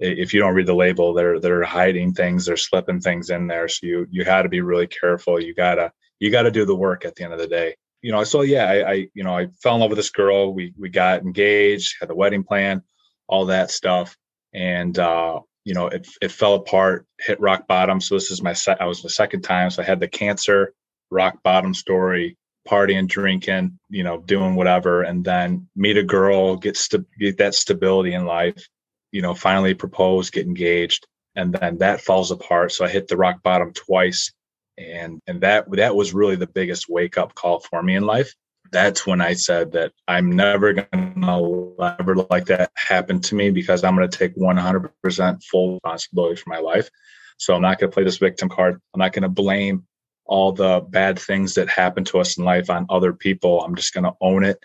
if 0.00 0.32
you 0.32 0.40
don't 0.40 0.54
read 0.54 0.66
the 0.66 0.74
label 0.74 1.12
they're 1.12 1.40
they're 1.40 1.64
hiding 1.64 2.12
things 2.12 2.46
they're 2.46 2.56
slipping 2.56 3.00
things 3.00 3.30
in 3.30 3.46
there 3.48 3.68
so 3.68 3.86
you 3.86 4.06
you 4.10 4.24
got 4.24 4.42
to 4.42 4.48
be 4.48 4.60
really 4.60 4.86
careful 4.86 5.42
you 5.42 5.54
gotta 5.54 5.90
you 6.20 6.30
gotta 6.30 6.50
do 6.50 6.64
the 6.64 6.74
work 6.74 7.04
at 7.04 7.14
the 7.14 7.24
end 7.24 7.32
of 7.32 7.38
the 7.38 7.46
day. 7.46 7.76
You 8.02 8.12
know 8.12 8.24
so 8.24 8.42
yeah 8.42 8.66
I, 8.66 8.90
I 8.90 9.08
you 9.14 9.24
know 9.24 9.36
I 9.36 9.48
fell 9.62 9.74
in 9.74 9.80
love 9.80 9.90
with 9.90 9.98
this 9.98 10.10
girl. 10.10 10.52
We 10.54 10.72
we 10.78 10.88
got 10.88 11.22
engaged 11.22 11.96
had 12.00 12.08
the 12.08 12.14
wedding 12.14 12.44
plan 12.44 12.82
all 13.28 13.46
that 13.46 13.70
stuff. 13.70 14.16
And 14.54 14.98
uh 14.98 15.40
you 15.64 15.74
know 15.74 15.88
it, 15.88 16.06
it 16.22 16.32
fell 16.32 16.54
apart 16.54 17.06
hit 17.20 17.40
rock 17.40 17.66
bottom. 17.66 18.00
So 18.00 18.14
this 18.14 18.30
is 18.30 18.42
my 18.42 18.52
set 18.52 18.80
i 18.80 18.86
was 18.86 19.02
the 19.02 19.10
second 19.10 19.42
time. 19.42 19.70
So 19.70 19.82
i 19.82 19.86
had 19.86 20.00
the 20.00 20.08
cancer 20.08 20.72
rock 21.10 21.42
bottom 21.42 21.74
story 21.74 22.36
partying, 22.68 23.08
drinking, 23.08 23.78
you 23.88 24.04
know, 24.04 24.18
doing 24.18 24.54
whatever, 24.54 25.02
and 25.02 25.24
then 25.24 25.66
meet 25.74 25.96
a 25.96 26.02
girl, 26.02 26.56
get 26.56 26.76
st- 26.76 27.06
get 27.18 27.38
that 27.38 27.54
stability 27.54 28.12
in 28.12 28.26
life, 28.26 28.68
you 29.10 29.22
know, 29.22 29.34
finally 29.34 29.74
propose, 29.74 30.30
get 30.30 30.46
engaged, 30.46 31.06
and 31.34 31.52
then 31.54 31.78
that 31.78 32.00
falls 32.00 32.30
apart. 32.30 32.72
So 32.72 32.84
I 32.84 32.88
hit 32.88 33.08
the 33.08 33.16
rock 33.16 33.42
bottom 33.42 33.72
twice, 33.72 34.32
and 34.78 35.20
and 35.26 35.40
that 35.40 35.70
that 35.72 35.94
was 35.94 36.14
really 36.14 36.36
the 36.36 36.46
biggest 36.46 36.88
wake 36.88 37.18
up 37.18 37.34
call 37.34 37.60
for 37.60 37.82
me 37.82 37.96
in 37.96 38.04
life. 38.04 38.34
That's 38.70 39.06
when 39.06 39.20
I 39.20 39.34
said 39.34 39.72
that 39.72 39.92
I'm 40.06 40.30
never 40.30 40.72
gonna 40.72 41.72
ever 42.00 42.16
like 42.30 42.46
that 42.46 42.70
happen 42.76 43.20
to 43.22 43.34
me 43.34 43.50
because 43.50 43.82
I'm 43.84 43.94
gonna 43.94 44.08
take 44.08 44.36
100% 44.36 45.44
full 45.44 45.74
responsibility 45.74 46.36
for 46.36 46.50
my 46.50 46.58
life. 46.58 46.90
So 47.38 47.54
I'm 47.54 47.62
not 47.62 47.78
gonna 47.78 47.92
play 47.92 48.04
this 48.04 48.18
victim 48.18 48.48
card. 48.48 48.80
I'm 48.94 48.98
not 48.98 49.12
gonna 49.12 49.28
blame 49.28 49.86
all 50.26 50.52
the 50.52 50.84
bad 50.88 51.18
things 51.18 51.54
that 51.54 51.68
happen 51.68 52.04
to 52.04 52.18
us 52.18 52.36
in 52.36 52.44
life 52.44 52.68
on 52.68 52.86
other 52.90 53.12
people. 53.14 53.62
I'm 53.62 53.74
just 53.74 53.94
to 53.94 54.14
own 54.20 54.44
it 54.44 54.62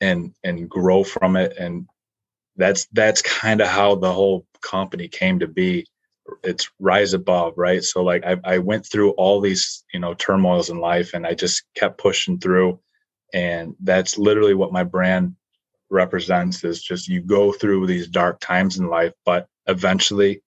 and 0.00 0.34
and 0.44 0.68
grow 0.68 1.04
from 1.04 1.36
it 1.36 1.56
and 1.58 1.86
that's 2.56 2.86
that's 2.92 3.22
kind 3.22 3.60
of 3.60 3.68
how 3.68 3.94
the 3.94 4.12
whole 4.12 4.46
company 4.60 5.08
came 5.08 5.38
to 5.38 5.46
be 5.46 5.86
it's 6.42 6.70
rise 6.78 7.14
above 7.14 7.54
right 7.56 7.84
so 7.84 8.02
like 8.02 8.24
I, 8.24 8.36
I 8.44 8.58
went 8.58 8.86
through 8.86 9.10
all 9.12 9.40
these 9.40 9.84
you 9.92 10.00
know 10.00 10.14
turmoils 10.14 10.70
in 10.70 10.78
life 10.78 11.14
and 11.14 11.26
i 11.26 11.34
just 11.34 11.64
kept 11.74 11.98
pushing 11.98 12.38
through 12.38 12.80
and 13.32 13.74
that's 13.80 14.18
literally 14.18 14.54
what 14.54 14.72
my 14.72 14.84
brand 14.84 15.34
represents 15.90 16.64
is 16.64 16.82
just 16.82 17.08
you 17.08 17.20
go 17.20 17.52
through 17.52 17.86
these 17.86 18.08
dark 18.08 18.40
times 18.40 18.78
in 18.78 18.88
life 18.88 19.12
but 19.24 19.46
eventually 19.66 20.42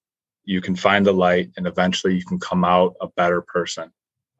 you 0.45 0.61
can 0.61 0.75
find 0.75 1.05
the 1.05 1.13
light 1.13 1.49
and 1.57 1.67
eventually 1.67 2.15
you 2.15 2.25
can 2.25 2.39
come 2.39 2.63
out 2.63 2.95
a 3.01 3.07
better 3.15 3.41
person 3.41 3.91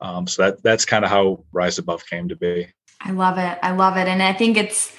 um, 0.03 0.27
so 0.27 0.43
that 0.43 0.61
that's 0.61 0.83
kind 0.83 1.05
of 1.05 1.09
how 1.09 1.43
Rise 1.53 1.77
Above 1.77 2.05
came 2.05 2.27
to 2.27 2.35
be. 2.35 2.67
I 2.99 3.11
love 3.11 3.37
it. 3.37 3.57
I 3.63 3.71
love 3.71 3.95
it, 3.95 4.07
and 4.07 4.21
I 4.21 4.33
think 4.33 4.57
it's 4.57 4.93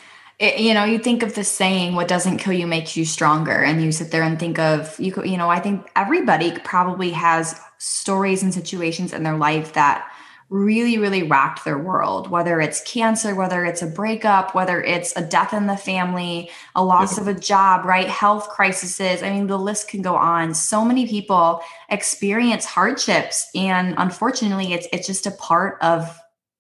it, 0.45 0.61
you 0.61 0.75
know, 0.75 0.85
you 0.85 0.99
think 0.99 1.23
of 1.23 1.35
the 1.35 1.45
saying, 1.45 1.95
what 1.95 2.09
doesn't 2.09 2.39
kill 2.39 2.53
you 2.53 2.67
makes 2.67 2.97
you 2.97 3.05
stronger. 3.05 3.63
And 3.63 3.83
you 3.83 3.91
sit 3.93 4.11
there 4.11 4.23
and 4.23 4.39
think 4.39 4.59
of, 4.59 4.99
you, 5.01 5.15
you 5.25 5.37
know, 5.37 5.49
I 5.49 5.59
think 5.59 5.91
everybody 5.97 6.53
probably 6.65 7.11
has 7.11 7.59
stories 7.79 8.43
and 8.43 8.53
situations 8.53 9.13
in 9.13 9.23
their 9.23 9.37
life 9.37 9.73
that 9.73 10.07
really, 10.51 10.99
really 10.99 11.23
rocked 11.23 11.65
their 11.65 11.79
world, 11.79 12.31
whether 12.31 12.61
it's 12.61 12.83
cancer, 12.83 13.35
whether 13.35 13.65
it's 13.65 13.81
a 13.81 13.87
breakup, 13.87 14.55
whether 14.55 14.83
it's 14.83 15.17
a 15.17 15.23
death 15.23 15.55
in 15.55 15.67
the 15.67 15.77
family, 15.77 16.51
a 16.77 16.85
loss 16.85 17.17
of 17.19 17.27
a 17.27 17.35
job, 17.35 17.87
right? 17.87 18.09
Health 18.09 18.49
crises. 18.51 19.23
I 19.23 19.31
mean, 19.31 19.47
the 19.47 19.59
list 19.59 19.89
can 19.89 20.03
go 20.03 20.15
on. 20.15 20.55
So 20.55 20.85
many 20.85 21.09
people 21.09 21.63
experience 21.89 22.67
hardships. 22.67 23.49
And 23.55 23.95
unfortunately, 23.97 24.75
it's 24.75 24.87
it's 24.93 25.07
just 25.07 25.27
a 25.27 25.33
part 25.33 25.79
of 25.81 26.17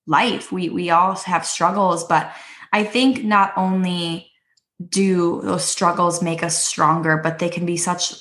life. 0.07 0.51
We 0.51 0.71
we 0.71 0.91
all 0.91 1.15
have 1.17 1.47
struggles, 1.47 2.05
but 2.05 2.33
I 2.75 2.83
think 2.83 3.23
not 3.23 3.53
only 3.57 4.33
do 4.89 5.41
those 5.43 5.65
struggles 5.65 6.21
make 6.21 6.43
us 6.43 6.61
stronger, 6.61 7.17
but 7.17 7.39
they 7.39 7.49
can 7.49 7.65
be 7.65 7.77
such 7.77 8.15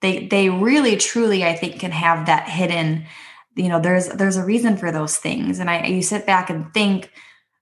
they 0.00 0.26
they 0.26 0.50
really 0.50 0.96
truly 0.96 1.44
I 1.44 1.54
think 1.54 1.78
can 1.78 1.92
have 1.92 2.26
that 2.26 2.48
hidden 2.48 3.06
you 3.54 3.68
know 3.68 3.80
there's 3.80 4.08
there's 4.08 4.36
a 4.36 4.44
reason 4.44 4.76
for 4.76 4.90
those 4.90 5.16
things 5.16 5.60
and 5.60 5.70
I 5.70 5.86
you 5.86 6.02
sit 6.02 6.26
back 6.26 6.50
and 6.50 6.74
think 6.74 7.10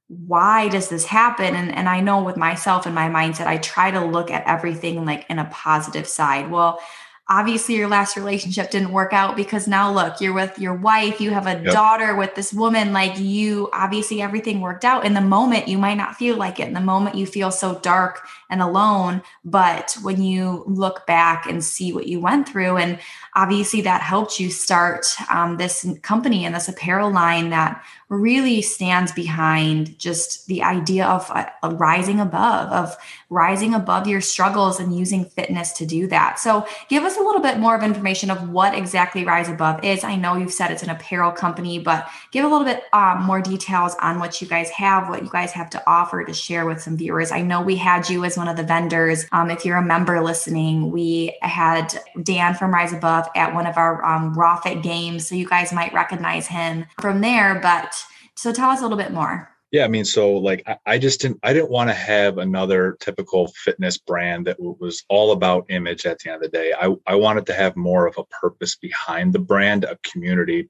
why 0.09 0.69
does 0.69 0.89
this 0.89 1.05
happen 1.05 1.55
and 1.55 1.71
and 1.75 1.87
I 1.87 2.01
know 2.01 2.25
with 2.25 2.39
myself 2.39 2.87
and 2.87 2.95
my 2.95 3.09
mindset 3.09 3.47
I 3.47 3.59
try 3.59 3.91
to 3.91 4.05
look 4.05 4.31
at 4.31 4.47
everything 4.47 5.05
like 5.05 5.27
in 5.29 5.39
a 5.39 5.51
positive 5.53 6.09
side. 6.09 6.51
Well, 6.51 6.81
obviously 7.29 7.77
your 7.77 7.89
last 7.89 8.17
relationship 8.17 8.71
didn't 8.71 8.91
work 8.93 9.13
out 9.13 9.37
because 9.37 9.69
now 9.69 9.93
look 9.93 10.21
you're 10.21 10.33
with 10.33 10.59
your 10.59 10.75
wife 10.75 11.21
you 11.21 11.31
have 11.31 11.47
a 11.47 11.63
yep. 11.63 11.73
daughter 11.73 12.17
with 12.17 12.35
this 12.35 12.53
woman 12.53 12.93
like 12.93 13.17
you 13.17 13.69
obviously 13.73 14.21
everything 14.21 14.61
worked 14.61 14.85
out 14.85 15.07
in 15.07 15.15
the 15.15 15.21
moment 15.21 15.69
you 15.69 15.79
might 15.79 15.95
not 15.95 16.17
feel 16.17 16.37
like 16.37 16.59
it 16.59 16.67
in 16.67 16.75
the 16.75 16.81
moment 16.81 17.15
you 17.15 17.25
feel 17.25 17.53
so 17.53 17.79
dark 17.79 18.27
and 18.51 18.61
alone 18.61 19.23
but 19.45 19.97
when 20.03 20.21
you 20.21 20.65
look 20.67 21.07
back 21.07 21.47
and 21.47 21.63
see 21.63 21.93
what 21.93 22.09
you 22.09 22.19
went 22.19 22.49
through 22.49 22.77
and 22.77 22.99
obviously 23.35 23.81
that 23.81 24.03
helped 24.03 24.41
you 24.41 24.51
start 24.51 25.07
um, 25.31 25.57
this 25.59 25.87
company 26.03 26.45
and 26.45 26.55
this 26.57 26.69
apparel 26.69 27.11
line 27.11 27.51
that 27.51 27.83
really 28.13 28.63
stands 28.63 29.11
behind 29.13 29.99
just 29.99 30.47
the 30.47 30.63
idea 30.63 31.07
of 31.07 31.31
uh, 31.31 31.47
rising 31.73 32.21
above 32.21 32.71
of 32.71 32.97
rising 33.31 33.75
above 33.75 34.07
your 34.07 34.21
struggles 34.21 34.79
and 34.79 34.97
using 34.97 35.25
fitness 35.25 35.73
to 35.73 35.87
do 35.87 36.07
that 36.07 36.39
so 36.39 36.67
give 36.89 37.05
us 37.05 37.17
a 37.17 37.21
little 37.21 37.41
bit 37.41 37.59
more 37.59 37.75
of 37.75 37.83
information 37.83 38.31
of 38.31 38.51
what 38.51 38.75
exactly 38.75 39.25
rise 39.25 39.49
above 39.49 39.83
is 39.85 40.05
i 40.05 40.15
know 40.15 40.37
you've 40.37 40.53
said 40.53 40.71
it's 40.71 40.83
an 40.83 40.91
apparel 40.91 41.33
company 41.33 41.79
but 41.79 42.09
give 42.31 42.45
a 42.45 42.49
little 42.49 42.67
bit 42.67 42.85
um, 42.93 43.23
more 43.23 43.41
details 43.41 43.95
on 44.03 44.19
what 44.19 44.41
you 44.41 44.47
guys 44.47 44.69
have 44.71 45.09
what 45.09 45.23
you 45.23 45.31
guys 45.31 45.51
have 45.53 45.71
to 45.71 45.83
offer 45.89 46.23
to 46.25 46.35
share 46.35 46.67
with 46.67 46.81
some 46.83 46.97
viewers 46.97 47.33
i 47.33 47.41
know 47.41 47.63
we 47.63 47.77
had 47.77 48.09
you 48.09 48.25
as 48.25 48.37
one 48.37 48.49
of 48.49 48.57
the 48.57 48.63
vendors 48.63 49.25
um, 49.33 49.51
if 49.51 49.65
you're 49.65 49.79
a 49.79 49.83
member 49.83 50.23
listening 50.23 50.91
we 50.91 51.37
had 51.41 51.99
dan 52.23 52.55
from 52.55 52.73
rise 52.73 52.93
above 52.93 53.27
at 53.35 53.55
one 53.55 53.67
of 53.67 53.77
our 53.77 54.05
um, 54.05 54.35
Fit 54.63 54.83
games. 54.83 55.27
So 55.27 55.35
you 55.35 55.49
guys 55.49 55.73
might 55.73 55.93
recognize 55.93 56.47
him 56.47 56.87
from 57.01 57.21
there. 57.21 57.59
But 57.61 58.02
so 58.37 58.53
tell 58.53 58.71
us 58.71 58.81
a 58.81 58.83
little 58.83 58.99
bit 58.99 59.13
more. 59.13 59.49
Yeah, 59.71 59.85
I 59.85 59.89
mean, 59.89 60.05
so 60.05 60.33
like 60.35 60.67
I, 60.85 60.99
just 60.99 61.23
didn't 61.23 61.41
I 61.43 61.55
didn't 61.55 61.71
want 61.71 61.89
to 61.89 61.95
have 61.95 62.37
another 62.37 62.99
typical 63.01 63.49
fitness 63.65 63.97
brand 63.97 64.47
that 64.47 64.61
was 64.61 65.03
all 65.09 65.33
about 65.33 65.65
image 65.71 66.05
at 66.05 66.19
the 66.19 66.31
end 66.31 66.45
of 66.45 66.51
the 66.51 66.57
day. 66.57 66.75
I, 66.79 66.95
I 67.07 67.15
wanted 67.15 67.47
to 67.47 67.55
have 67.55 67.75
more 67.75 68.07
of 68.07 68.19
a 68.19 68.25
purpose 68.25 68.77
behind 68.77 69.33
the 69.33 69.39
brand, 69.39 69.85
a 69.85 69.97
community, 70.03 70.69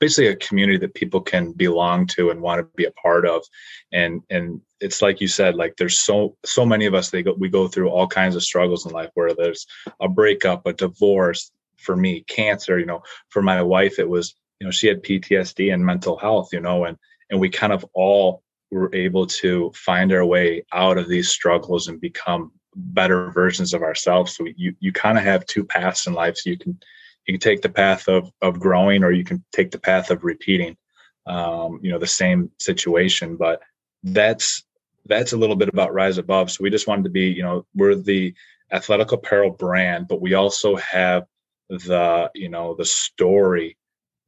basically 0.00 0.28
a 0.28 0.36
community 0.36 0.78
that 0.78 0.94
people 0.94 1.20
can 1.20 1.52
belong 1.52 2.08
to 2.08 2.30
and 2.30 2.42
want 2.42 2.58
to 2.58 2.68
be 2.74 2.86
a 2.86 2.92
part 2.92 3.24
of. 3.24 3.44
And 3.92 4.20
and 4.30 4.60
it's 4.80 5.00
like 5.00 5.20
you 5.20 5.28
said, 5.28 5.54
like 5.54 5.76
there's 5.76 6.00
so 6.00 6.36
so 6.44 6.66
many 6.66 6.86
of 6.86 6.94
us 6.94 7.10
they 7.10 7.22
go 7.22 7.34
we 7.38 7.48
go 7.48 7.68
through 7.68 7.90
all 7.90 8.08
kinds 8.08 8.34
of 8.34 8.42
struggles 8.42 8.84
in 8.84 8.90
life 8.90 9.10
where 9.14 9.32
there's 9.32 9.64
a 10.00 10.08
breakup, 10.08 10.66
a 10.66 10.72
divorce, 10.72 11.52
for 11.80 11.96
me 11.96 12.22
cancer 12.28 12.78
you 12.78 12.86
know 12.86 13.02
for 13.28 13.42
my 13.42 13.62
wife 13.62 13.98
it 13.98 14.08
was 14.08 14.34
you 14.60 14.66
know 14.66 14.70
she 14.70 14.86
had 14.86 15.02
ptsd 15.02 15.72
and 15.72 15.84
mental 15.84 16.16
health 16.16 16.50
you 16.52 16.60
know 16.60 16.84
and 16.84 16.96
and 17.30 17.40
we 17.40 17.48
kind 17.48 17.72
of 17.72 17.84
all 17.94 18.42
were 18.70 18.94
able 18.94 19.26
to 19.26 19.70
find 19.74 20.12
our 20.12 20.24
way 20.24 20.64
out 20.72 20.98
of 20.98 21.08
these 21.08 21.28
struggles 21.28 21.88
and 21.88 22.00
become 22.00 22.52
better 22.74 23.30
versions 23.30 23.74
of 23.74 23.82
ourselves. 23.82 24.36
So 24.36 24.46
you 24.56 24.74
you 24.80 24.92
kind 24.92 25.18
of 25.18 25.24
have 25.24 25.46
two 25.46 25.64
paths 25.64 26.06
in 26.06 26.14
life. 26.14 26.36
So 26.36 26.50
you 26.50 26.58
can 26.58 26.78
you 27.26 27.34
can 27.34 27.40
take 27.40 27.62
the 27.62 27.68
path 27.68 28.08
of 28.08 28.30
of 28.42 28.60
growing 28.60 29.02
or 29.02 29.10
you 29.10 29.24
can 29.24 29.44
take 29.52 29.70
the 29.70 29.78
path 29.78 30.10
of 30.10 30.24
repeating 30.24 30.76
um, 31.26 31.80
you 31.82 31.90
know 31.90 31.98
the 31.98 32.06
same 32.06 32.50
situation. 32.58 33.36
But 33.36 33.60
that's 34.02 34.64
that's 35.06 35.32
a 35.32 35.36
little 35.36 35.56
bit 35.56 35.68
about 35.68 35.94
rise 35.94 36.18
above. 36.18 36.50
So 36.50 36.62
we 36.62 36.70
just 36.70 36.86
wanted 36.86 37.04
to 37.04 37.10
be 37.10 37.26
you 37.26 37.42
know 37.42 37.66
we're 37.74 37.96
the 37.96 38.34
athletic 38.72 39.10
apparel 39.10 39.50
brand 39.50 40.06
but 40.06 40.20
we 40.20 40.34
also 40.34 40.76
have 40.76 41.26
the 41.70 42.30
you 42.36 42.48
know 42.48 42.72
the 42.74 42.84
story 42.84 43.76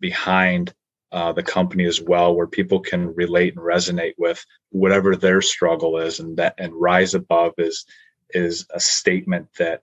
behind 0.03 0.75
uh, 1.13 1.33
the 1.33 1.43
company 1.43 1.87
as 1.87 2.01
well, 2.01 2.35
where 2.35 2.47
people 2.47 2.81
can 2.81 3.15
relate 3.15 3.55
and 3.55 3.65
resonate 3.65 4.15
with 4.19 4.45
whatever 4.71 5.17
their 5.17 5.41
struggle 5.41 5.99
is, 5.99 6.21
and 6.21 6.37
that 6.37 6.55
and 6.59 6.75
rise 6.75 7.15
above 7.15 7.55
is 7.57 7.87
is 8.31 8.67
a 8.75 8.81
statement 8.81 9.47
that 9.59 9.81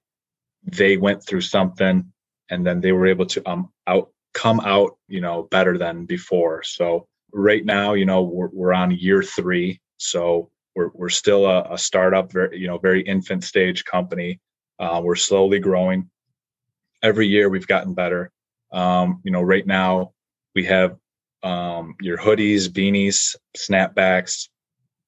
they 0.63 0.97
went 0.97 1.25
through 1.25 1.41
something 1.41 2.11
and 2.49 2.65
then 2.65 2.81
they 2.81 2.91
were 2.91 3.07
able 3.07 3.25
to 3.25 3.47
um 3.47 3.71
out 3.87 4.09
come 4.33 4.59
out 4.61 4.97
you 5.07 5.21
know 5.21 5.43
better 5.43 5.77
than 5.77 6.05
before. 6.05 6.63
So 6.63 7.07
right 7.31 7.63
now, 7.65 7.93
you 7.93 8.05
know 8.05 8.21
we're 8.23 8.49
we're 8.51 8.73
on 8.73 8.91
year 8.91 9.23
three, 9.23 9.79
so 9.97 10.49
we're 10.75 10.91
we're 10.93 11.09
still 11.09 11.45
a, 11.45 11.73
a 11.73 11.77
startup, 11.77 12.31
very 12.31 12.59
you 12.59 12.67
know 12.67 12.77
very 12.77 13.01
infant 13.01 13.43
stage 13.43 13.85
company. 13.85 14.39
Uh, 14.79 15.01
we're 15.03 15.15
slowly 15.15 15.59
growing 15.59 16.09
every 17.03 17.27
year 17.27 17.49
we've 17.49 17.67
gotten 17.67 17.93
better. 17.93 18.31
Um, 18.71 19.21
you 19.23 19.31
know, 19.31 19.41
right 19.41 19.65
now 19.65 20.13
we 20.55 20.65
have 20.65 20.97
um, 21.43 21.95
your 22.01 22.17
hoodies, 22.17 22.67
beanies, 22.67 23.35
snapbacks, 23.57 24.49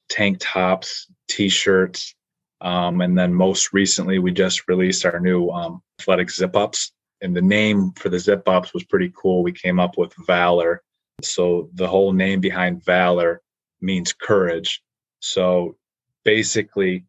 tank 0.10 0.38
tops, 0.40 1.08
t-shirts, 1.28 2.16
um, 2.62 3.02
and 3.02 3.18
then 3.18 3.34
most 3.34 3.74
recently 3.74 4.20
we 4.20 4.32
just 4.32 4.68
released 4.68 5.06
our 5.06 5.20
new 5.20 5.50
um, 5.50 5.82
athletic 6.00 6.30
zip 6.30 6.56
ups. 6.56 6.92
And 7.22 7.36
the 7.36 7.42
name 7.42 7.92
for 7.94 8.10
the 8.10 8.20
zip 8.20 8.48
ups 8.48 8.74
was 8.74 8.84
pretty 8.84 9.12
cool. 9.16 9.44
We 9.44 9.52
came 9.52 9.80
up 9.80 9.98
with 9.98 10.14
Valor. 10.26 10.82
So 11.22 11.70
the 11.74 11.88
whole 11.88 12.14
name 12.14 12.40
behind 12.40 12.84
Valor 12.84 13.42
means 13.80 14.14
courage. 14.14 14.82
So 15.20 15.76
basically, 16.24 17.06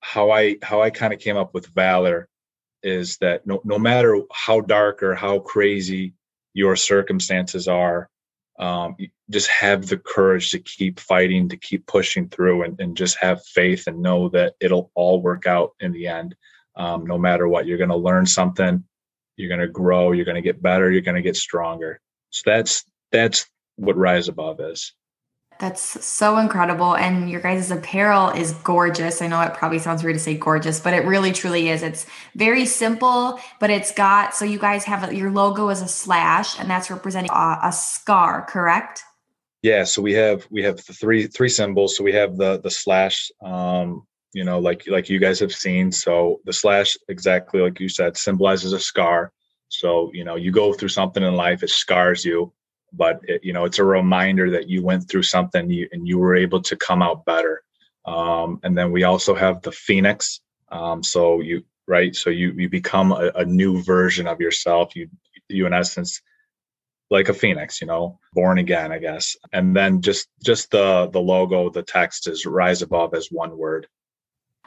how 0.00 0.30
I 0.30 0.56
how 0.62 0.80
I 0.82 0.90
kind 0.90 1.12
of 1.12 1.18
came 1.18 1.36
up 1.36 1.52
with 1.52 1.66
Valor 1.66 2.28
is 2.82 3.18
that 3.18 3.46
no, 3.46 3.60
no 3.64 3.78
matter 3.78 4.20
how 4.32 4.60
dark 4.60 5.02
or 5.02 5.14
how 5.14 5.40
crazy 5.40 6.14
your 6.54 6.76
circumstances 6.76 7.68
are, 7.68 8.08
um, 8.58 8.96
just 9.30 9.48
have 9.48 9.86
the 9.86 9.98
courage 9.98 10.50
to 10.50 10.58
keep 10.58 10.98
fighting, 10.98 11.48
to 11.48 11.56
keep 11.56 11.86
pushing 11.86 12.28
through, 12.28 12.64
and, 12.64 12.80
and 12.80 12.96
just 12.96 13.16
have 13.20 13.44
faith 13.44 13.86
and 13.86 14.02
know 14.02 14.28
that 14.30 14.54
it'll 14.60 14.90
all 14.94 15.20
work 15.22 15.46
out 15.46 15.72
in 15.80 15.92
the 15.92 16.06
end. 16.08 16.34
Um, 16.76 17.06
no 17.06 17.18
matter 17.18 17.48
what, 17.48 17.66
you're 17.66 17.78
going 17.78 17.90
to 17.90 17.96
learn 17.96 18.26
something, 18.26 18.84
you're 19.36 19.48
going 19.48 19.60
to 19.60 19.68
grow, 19.68 20.12
you're 20.12 20.24
going 20.24 20.36
to 20.36 20.42
get 20.42 20.62
better, 20.62 20.90
you're 20.90 21.02
going 21.02 21.16
to 21.16 21.22
get 21.22 21.36
stronger. 21.36 22.00
So 22.30 22.42
that's 22.46 22.84
that's 23.12 23.46
what 23.76 23.96
Rise 23.96 24.28
Above 24.28 24.60
is. 24.60 24.92
That's 25.60 26.04
so 26.04 26.38
incredible. 26.38 26.94
And 26.94 27.28
your 27.28 27.40
guys' 27.40 27.70
apparel 27.72 28.30
is 28.30 28.52
gorgeous. 28.52 29.20
I 29.20 29.26
know 29.26 29.40
it 29.40 29.54
probably 29.54 29.80
sounds 29.80 30.04
weird 30.04 30.14
to 30.14 30.20
say 30.20 30.36
gorgeous, 30.36 30.78
but 30.78 30.94
it 30.94 31.04
really 31.04 31.32
truly 31.32 31.68
is. 31.68 31.82
It's 31.82 32.06
very 32.36 32.64
simple, 32.64 33.40
but 33.58 33.68
it's 33.68 33.90
got 33.90 34.36
so 34.36 34.44
you 34.44 34.58
guys 34.58 34.84
have 34.84 35.10
a, 35.10 35.14
your 35.14 35.32
logo 35.32 35.68
is 35.70 35.82
a 35.82 35.88
slash, 35.88 36.58
and 36.60 36.70
that's 36.70 36.90
representing 36.90 37.32
a, 37.32 37.58
a 37.64 37.72
scar, 37.72 38.46
correct? 38.48 39.02
Yeah. 39.62 39.82
So 39.82 40.00
we 40.00 40.12
have 40.12 40.46
we 40.48 40.62
have 40.62 40.78
three 40.78 41.26
three 41.26 41.48
symbols. 41.48 41.96
So 41.96 42.04
we 42.04 42.12
have 42.12 42.36
the 42.36 42.60
the 42.60 42.70
slash, 42.70 43.28
um, 43.44 44.06
you 44.32 44.44
know, 44.44 44.60
like 44.60 44.84
like 44.86 45.08
you 45.08 45.18
guys 45.18 45.40
have 45.40 45.52
seen. 45.52 45.90
So 45.90 46.40
the 46.44 46.52
slash, 46.52 46.96
exactly 47.08 47.60
like 47.60 47.80
you 47.80 47.88
said, 47.88 48.16
symbolizes 48.16 48.72
a 48.72 48.78
scar. 48.78 49.32
So 49.70 50.12
you 50.14 50.24
know, 50.24 50.36
you 50.36 50.52
go 50.52 50.72
through 50.72 50.90
something 50.90 51.24
in 51.24 51.34
life, 51.34 51.64
it 51.64 51.70
scars 51.70 52.24
you 52.24 52.52
but 52.92 53.20
it, 53.24 53.42
you 53.44 53.52
know 53.52 53.64
it's 53.64 53.78
a 53.78 53.84
reminder 53.84 54.50
that 54.50 54.68
you 54.68 54.82
went 54.82 55.08
through 55.08 55.22
something 55.22 55.70
you, 55.70 55.88
and 55.92 56.06
you 56.06 56.18
were 56.18 56.36
able 56.36 56.62
to 56.62 56.76
come 56.76 57.02
out 57.02 57.24
better. 57.24 57.62
Um, 58.04 58.60
and 58.62 58.76
then 58.76 58.90
we 58.90 59.04
also 59.04 59.34
have 59.34 59.60
the 59.62 59.72
phoenix 59.72 60.40
um, 60.70 61.02
so 61.02 61.40
you 61.40 61.64
right 61.86 62.14
so 62.14 62.30
you 62.30 62.52
you 62.52 62.68
become 62.68 63.12
a, 63.12 63.30
a, 63.36 63.44
new 63.44 63.82
version 63.82 64.26
of 64.26 64.40
yourself. 64.40 64.94
You 64.94 65.08
you 65.48 65.66
in 65.66 65.72
essence 65.72 66.20
like 67.10 67.30
a 67.30 67.34
phoenix 67.34 67.80
you 67.80 67.86
know 67.86 68.18
born 68.34 68.58
again 68.58 68.92
i 68.92 68.98
guess. 68.98 69.36
And 69.52 69.74
then 69.74 70.02
just 70.02 70.28
just 70.44 70.70
the 70.70 71.08
the 71.10 71.20
logo 71.20 71.70
the 71.70 71.82
text 71.82 72.28
is 72.28 72.44
rise 72.44 72.82
above 72.82 73.14
as 73.14 73.28
one 73.30 73.56
word 73.56 73.86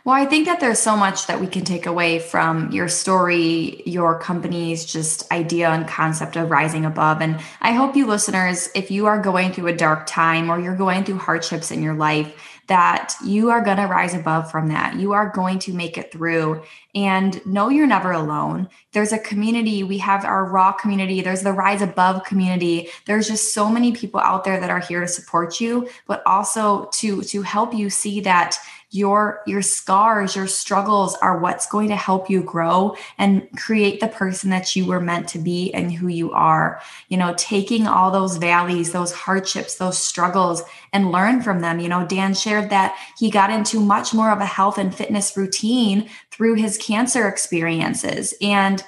Well, 0.04 0.16
I 0.16 0.26
think 0.26 0.48
that 0.48 0.60
there's 0.60 0.80
so 0.80 0.98
much 0.98 1.28
that 1.28 1.40
we 1.40 1.46
can 1.46 1.64
take 1.64 1.86
away 1.86 2.18
from 2.18 2.72
your 2.72 2.88
story, 2.88 3.84
your 3.86 4.18
company's 4.20 4.84
just 4.84 5.32
idea 5.32 5.70
and 5.70 5.88
concept 5.88 6.36
of 6.36 6.50
rising 6.50 6.86
above. 6.86 7.22
And 7.22 7.40
I 7.62 7.74
hope 7.74 7.96
you 7.96 8.08
listeners, 8.08 8.70
if 8.74 8.90
you 8.90 9.06
are 9.06 9.22
going 9.22 9.54
through 9.54 9.68
a 9.68 9.76
dark 9.76 10.08
time 10.08 10.50
or 10.50 10.60
you're 10.60 10.76
going 10.76 11.04
through 11.04 11.20
hardships 11.20 11.70
in 11.70 11.84
your 11.84 11.94
life, 11.94 12.34
that 12.66 13.14
you 13.24 13.50
are 13.50 13.62
going 13.62 13.78
to 13.78 13.86
rise 13.86 14.14
above 14.14 14.50
from 14.50 14.70
that. 14.70 14.96
You 14.96 15.12
are 15.12 15.30
going 15.30 15.60
to 15.60 15.74
make 15.74 15.98
it 15.98 16.12
through 16.12 16.64
and 16.96 17.46
know 17.46 17.70
you're 17.70 17.86
never 17.86 18.12
alone. 18.12 18.70
There's 18.94 19.12
a 19.12 19.20
community. 19.20 19.84
We 19.84 19.98
have 19.98 20.24
our 20.24 20.46
raw 20.46 20.72
community. 20.72 21.22
There's 21.22 21.42
the 21.42 21.52
rise 21.52 21.82
above 21.82 22.24
community. 22.24 22.88
There's 23.06 23.28
just 23.28 23.54
so 23.54 23.70
many 23.70 23.92
people 23.92 24.22
out 24.22 24.46
there 24.46 24.60
that 24.60 24.70
are 24.70 24.80
here 24.80 25.02
to 25.02 25.08
support 25.08 25.60
you, 25.60 25.90
but 26.08 26.26
also 26.26 26.86
to 26.94 27.24
to 27.24 27.42
help 27.42 27.74
you 27.74 27.90
see 27.90 28.22
that 28.22 28.58
your 28.92 29.42
your 29.48 29.62
scars 29.62 30.36
your 30.36 30.48
struggles 30.48 31.16
are 31.16 31.40
what's 31.40 31.66
going 31.66 31.88
to 31.88 31.96
help 31.96 32.30
you 32.30 32.44
grow 32.44 32.96
and 33.18 33.48
create 33.58 34.02
the 34.02 34.08
person 34.08 34.50
that 34.50 34.76
you 34.76 34.86
were 34.86 35.00
meant 35.00 35.30
to 35.30 35.40
be 35.40 35.74
and 35.74 35.94
who 35.94 36.10
you 36.10 36.32
are. 36.34 36.82
You 37.08 37.18
know 37.18 37.34
taking 37.38 37.88
all 37.88 38.12
those 38.12 38.36
valleys 38.38 38.92
those 38.92 39.14
hardships 39.14 39.76
those 39.76 39.98
struggles 39.98 40.62
and 40.92 41.12
learn 41.12 41.42
from 41.42 41.62
them. 41.62 41.80
You 41.80 41.88
know 41.88 42.06
dan 42.06 42.34
shared 42.34 42.70
that 42.70 42.98
he 43.18 43.32
got 43.32 43.50
into 43.50 43.80
much 43.80 44.14
more 44.14 44.32
of 44.32 44.42
a 44.42 44.46
health 44.46 44.78
and 44.78 44.94
fitness 44.94 45.36
routine 45.38 46.10
through 46.30 46.56
his 46.56 46.78
cancer 46.78 47.28
experiences. 47.30 48.34
And 48.42 48.84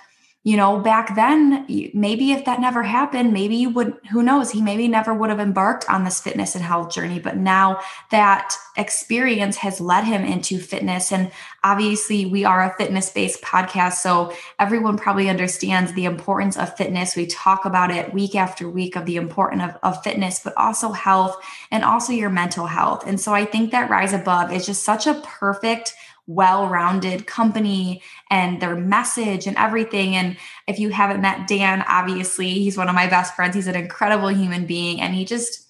you 0.46 0.58
know, 0.58 0.78
back 0.78 1.16
then, 1.16 1.66
maybe 1.94 2.34
if 2.34 2.44
that 2.44 2.60
never 2.60 2.84
happened, 2.84 3.32
maybe 3.32 3.56
you 3.56 3.70
would, 3.70 3.98
who 4.12 4.22
knows, 4.22 4.52
he 4.52 4.62
maybe 4.62 4.90
never 4.90 5.14
would 5.14 5.30
have 5.30 5.40
embarked 5.40 5.90
on 5.90 6.04
this 6.04 6.20
fitness 6.20 6.54
and 6.54 6.66
health 6.66 6.94
journey. 6.94 7.18
But 7.18 7.38
now 7.38 7.80
that 8.12 8.54
experience 8.76 9.56
has 9.58 9.80
led 9.80 10.04
him 10.04 10.26
into 10.26 10.60
fitness. 10.60 11.14
And 11.14 11.32
obviously, 11.64 12.26
we 12.26 12.44
are 12.44 12.62
a 12.62 12.76
fitness 12.78 13.10
based 13.10 13.42
podcast. 13.42 13.94
So 13.94 14.34
everyone 14.60 14.98
probably 14.98 15.30
understands 15.30 15.94
the 15.94 16.04
importance 16.04 16.58
of 16.58 16.76
fitness. 16.76 17.16
We 17.16 17.26
talk 17.28 17.64
about 17.64 17.90
it 17.90 18.14
week 18.14 18.36
after 18.36 18.70
week 18.70 18.98
of 18.98 19.06
the 19.06 19.16
importance 19.16 19.64
of, 19.64 19.78
of 19.82 20.04
fitness, 20.04 20.42
but 20.44 20.58
also 20.58 20.92
health 20.92 21.38
and 21.72 21.86
also 21.86 22.12
your 22.12 22.30
mental 22.30 22.66
health. 22.66 23.08
And 23.08 23.18
so 23.18 23.34
I 23.34 23.46
think 23.46 23.72
that 23.72 23.90
Rise 23.90 24.12
Above 24.12 24.52
is 24.52 24.66
just 24.66 24.84
such 24.84 25.08
a 25.08 25.22
perfect 25.24 25.94
well 26.28 26.68
rounded 26.70 27.28
company 27.28 28.02
and 28.30 28.62
their 28.62 28.76
message 28.76 29.48
and 29.48 29.58
everything. 29.58 30.16
And 30.16 30.38
if 30.68 30.80
you 30.80 30.90
haven't 30.90 31.22
met 31.22 31.48
Dan, 31.48 31.84
obviously, 31.88 32.50
he's 32.54 32.78
one 32.78 32.90
of 32.90 32.96
my 32.96 33.08
best 33.08 33.36
friends. 33.36 33.56
He's 33.56 33.68
an 33.68 33.76
incredible 33.76 34.30
human 34.30 34.66
being. 34.66 35.02
And 35.02 35.14
he 35.14 35.26
just, 35.26 35.68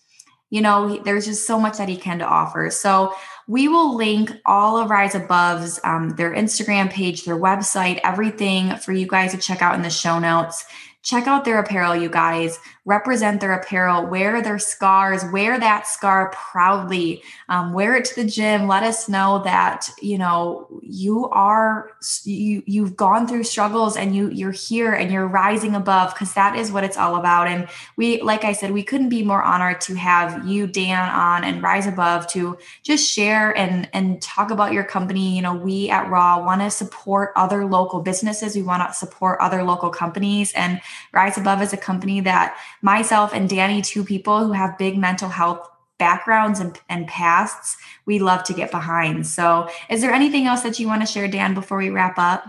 you 0.50 0.62
know, 0.62 0.98
there's 1.04 1.26
just 1.26 1.48
so 1.48 1.60
much 1.60 1.78
that 1.78 1.90
he 1.90 1.98
can 1.98 2.20
to 2.20 2.26
offer. 2.26 2.70
So 2.70 3.14
we 3.48 3.68
will 3.68 3.96
link 3.96 4.32
all 4.46 4.78
of 4.78 4.90
Rise 4.90 5.16
Above's, 5.16 5.80
um, 5.84 6.12
their 6.12 6.34
Instagram 6.34 6.90
page, 6.92 7.26
their 7.26 7.40
website, 7.40 8.00
everything 8.04 8.76
for 8.78 8.94
you 8.94 9.08
guys 9.08 9.32
to 9.32 9.38
check 9.38 9.62
out 9.62 9.76
in 9.76 9.82
the 9.82 9.90
show 9.90 10.20
notes 10.20 10.66
check 11.04 11.28
out 11.28 11.46
their 11.46 11.60
apparel, 11.60 11.96
you 11.96 12.10
guys. 12.10 12.58
Represent 12.86 13.40
their 13.40 13.54
apparel, 13.54 14.06
wear 14.06 14.42
their 14.42 14.60
scars, 14.60 15.24
wear 15.32 15.60
that 15.60 15.88
scar 15.88 16.32
proudly, 16.32 17.24
um, 17.48 17.72
wear 17.74 17.96
it 17.96 18.06
to 18.06 18.16
the 18.16 18.30
gym. 18.30 18.68
Let 18.68 18.84
us 18.84 19.08
know 19.08 19.42
that 19.44 19.90
you 20.02 20.18
know 20.18 20.68
you 20.82 21.30
are 21.30 21.92
you 22.26 22.62
you've 22.66 22.98
gone 22.98 23.28
through 23.28 23.46
struggles 23.46 23.96
and 23.96 24.16
you 24.16 24.30
you're 24.32 24.52
here 24.52 24.94
and 24.94 25.12
you're 25.12 25.28
rising 25.28 25.76
above 25.76 26.14
because 26.14 26.34
that 26.34 26.58
is 26.58 26.72
what 26.72 26.84
it's 26.84 26.98
all 26.98 27.16
about. 27.16 27.48
And 27.48 27.70
we, 27.96 28.22
like 28.22 28.44
I 28.44 28.54
said, 28.54 28.72
we 28.72 28.84
couldn't 28.84 29.10
be 29.10 29.24
more 29.24 29.42
honored 29.42 29.80
to 29.82 29.96
have 29.96 30.46
you, 30.46 30.68
Dan, 30.68 31.10
on 31.10 31.44
and 31.44 31.64
Rise 31.64 31.88
Above 31.88 32.28
to 32.28 32.58
just 32.84 33.10
share 33.10 33.58
and 33.58 33.90
and 33.94 34.22
talk 34.22 34.52
about 34.52 34.74
your 34.74 34.84
company. 34.84 35.36
You 35.36 35.42
know, 35.42 35.56
we 35.56 35.90
at 35.90 36.10
Raw 36.10 36.44
want 36.44 36.62
to 36.62 36.70
support 36.70 37.32
other 37.36 37.66
local 37.66 38.02
businesses. 38.02 38.56
We 38.56 38.64
want 38.64 38.86
to 38.88 38.94
support 38.94 39.40
other 39.40 39.64
local 39.64 39.90
companies 39.90 40.52
and 40.54 40.82
Rise 41.12 41.38
Above 41.38 41.62
is 41.62 41.74
a 41.74 41.78
company 41.78 42.20
that 42.22 42.58
myself 42.84 43.34
and 43.34 43.50
Danny, 43.50 43.82
two 43.82 44.04
people 44.04 44.46
who 44.46 44.52
have 44.52 44.78
big 44.78 44.98
mental 44.98 45.30
health 45.30 45.68
backgrounds 45.98 46.60
and, 46.60 46.78
and 46.90 47.08
pasts, 47.08 47.78
we 48.06 48.20
love 48.20 48.44
to 48.44 48.54
get 48.54 48.70
behind. 48.70 49.26
So, 49.26 49.70
is 49.90 50.02
there 50.02 50.12
anything 50.12 50.46
else 50.46 50.62
that 50.62 50.80
you 50.80 50.88
want 50.88 51.02
to 51.02 51.08
share, 51.08 51.28
Dan, 51.28 51.54
before 51.54 51.78
we 51.78 51.90
wrap 51.90 52.20
up? 52.20 52.46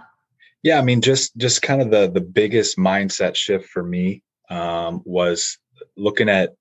Yeah, 0.62 0.78
I 0.78 0.82
mean, 0.82 1.00
just 1.00 1.36
just 1.36 1.62
kind 1.62 1.80
of 1.80 1.90
the 1.90 2.10
the 2.10 2.20
biggest 2.20 2.76
mindset 2.76 3.36
shift 3.36 3.68
for 3.68 3.82
me 3.82 4.22
um, 4.50 5.02
was 5.04 5.58
looking 5.96 6.28
at 6.28 6.54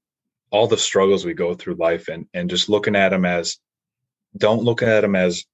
all 0.52 0.68
the 0.68 0.78
struggles 0.78 1.26
we 1.26 1.34
go 1.34 1.56
through 1.56 1.76
life 1.76 2.10
and 2.10 2.28
and 2.34 2.50
just 2.50 2.70
looking 2.70 2.96
at 2.96 3.10
them 3.10 3.26
as 3.26 3.58
don't 4.38 4.64
look 4.64 4.84
at 4.84 5.02
them 5.02 5.16
as 5.16 5.46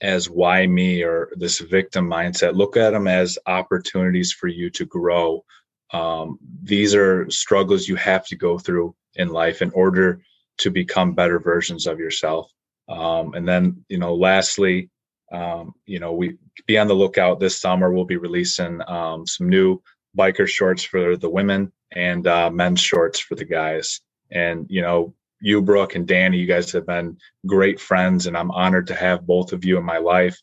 as 0.00 0.28
why 0.28 0.66
me 0.66 1.02
or 1.02 1.30
this 1.36 1.60
victim 1.60 2.08
mindset. 2.08 2.54
Look 2.54 2.76
at 2.76 2.90
them 2.90 3.06
as 3.06 3.38
opportunities 3.46 4.32
for 4.32 4.48
you 4.48 4.70
to 4.70 4.84
grow. 4.84 5.44
Um, 5.92 6.38
these 6.62 6.94
are 6.94 7.28
struggles 7.30 7.88
you 7.88 7.96
have 7.96 8.26
to 8.26 8.36
go 8.36 8.58
through 8.58 8.94
in 9.14 9.28
life 9.28 9.62
in 9.62 9.70
order 9.72 10.22
to 10.58 10.70
become 10.70 11.14
better 11.14 11.38
versions 11.38 11.86
of 11.86 11.98
yourself. 11.98 12.50
Um, 12.88 13.34
and 13.34 13.46
then, 13.46 13.84
you 13.88 13.98
know, 13.98 14.14
lastly, 14.14 14.90
um, 15.32 15.74
you 15.86 15.98
know, 15.98 16.12
we 16.12 16.36
be 16.66 16.78
on 16.78 16.88
the 16.88 16.94
lookout 16.94 17.40
this 17.40 17.60
summer. 17.60 17.92
We'll 17.92 18.04
be 18.04 18.16
releasing 18.16 18.80
um, 18.88 19.26
some 19.26 19.48
new 19.48 19.82
biker 20.16 20.46
shorts 20.46 20.82
for 20.82 21.16
the 21.16 21.30
women 21.30 21.72
and 21.92 22.26
uh, 22.26 22.50
men's 22.50 22.80
shorts 22.80 23.18
for 23.18 23.34
the 23.34 23.44
guys. 23.44 24.00
And 24.30 24.66
you 24.68 24.82
know, 24.82 25.14
you, 25.40 25.62
Brooke, 25.62 25.94
and 25.94 26.06
Danny, 26.06 26.38
you 26.38 26.46
guys 26.46 26.70
have 26.72 26.86
been 26.86 27.16
great 27.46 27.80
friends, 27.80 28.26
and 28.26 28.36
I'm 28.36 28.50
honored 28.50 28.86
to 28.88 28.94
have 28.94 29.26
both 29.26 29.52
of 29.52 29.64
you 29.64 29.78
in 29.78 29.84
my 29.84 29.98
life. 29.98 30.40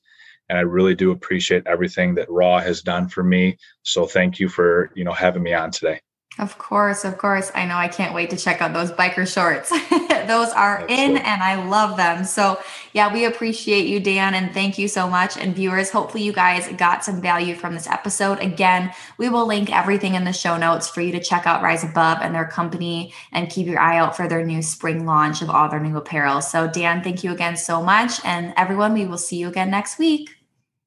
And 0.49 0.57
I 0.57 0.61
really 0.61 0.95
do 0.95 1.11
appreciate 1.11 1.65
everything 1.67 2.15
that 2.15 2.29
Raw 2.29 2.59
has 2.59 2.81
done 2.81 3.07
for 3.07 3.23
me. 3.23 3.57
So 3.83 4.05
thank 4.05 4.39
you 4.39 4.49
for 4.49 4.91
you 4.95 5.03
know 5.03 5.13
having 5.13 5.43
me 5.43 5.53
on 5.53 5.71
today. 5.71 6.01
Of 6.39 6.57
course, 6.57 7.03
of 7.03 7.17
course. 7.17 7.51
I 7.53 7.65
know 7.65 7.75
I 7.75 7.89
can't 7.89 8.13
wait 8.15 8.29
to 8.29 8.37
check 8.37 8.61
out 8.61 8.73
those 8.73 8.91
biker 8.93 9.27
shorts. 9.27 9.69
those 10.27 10.49
are 10.51 10.79
Absolutely. 10.79 11.03
in 11.03 11.17
and 11.17 11.43
I 11.43 11.67
love 11.67 11.97
them. 11.97 12.23
So, 12.23 12.57
yeah, 12.93 13.11
we 13.11 13.25
appreciate 13.25 13.87
you, 13.87 13.99
Dan, 13.99 14.33
and 14.33 14.53
thank 14.53 14.77
you 14.77 14.87
so 14.87 15.09
much. 15.09 15.35
And 15.35 15.53
viewers, 15.53 15.89
hopefully 15.89 16.23
you 16.23 16.31
guys 16.31 16.71
got 16.77 17.03
some 17.03 17.21
value 17.21 17.55
from 17.55 17.73
this 17.73 17.87
episode. 17.87 18.39
Again, 18.39 18.93
we 19.17 19.27
will 19.27 19.45
link 19.45 19.75
everything 19.75 20.15
in 20.15 20.23
the 20.23 20.31
show 20.31 20.55
notes 20.55 20.89
for 20.89 21.01
you 21.01 21.11
to 21.11 21.19
check 21.19 21.45
out 21.45 21.61
Rise 21.61 21.83
Above 21.83 22.19
and 22.21 22.33
their 22.33 22.47
company 22.47 23.13
and 23.33 23.49
keep 23.49 23.67
your 23.67 23.79
eye 23.79 23.97
out 23.97 24.15
for 24.15 24.29
their 24.29 24.45
new 24.45 24.61
spring 24.61 25.05
launch 25.05 25.41
of 25.41 25.49
all 25.49 25.67
their 25.67 25.81
new 25.81 25.97
apparel. 25.97 26.41
So, 26.41 26.67
Dan, 26.67 27.03
thank 27.03 27.21
you 27.21 27.33
again 27.33 27.57
so 27.57 27.81
much. 27.83 28.23
And 28.23 28.53
everyone, 28.55 28.93
we 28.93 29.05
will 29.05 29.17
see 29.17 29.35
you 29.35 29.49
again 29.49 29.69
next 29.69 29.99
week. 29.99 30.38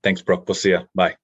Thanks, 0.03 0.23
Brooke. 0.23 0.45
We'll 0.49 0.55
see 0.55 0.71
you. 0.71 0.89
Bye. 0.95 1.17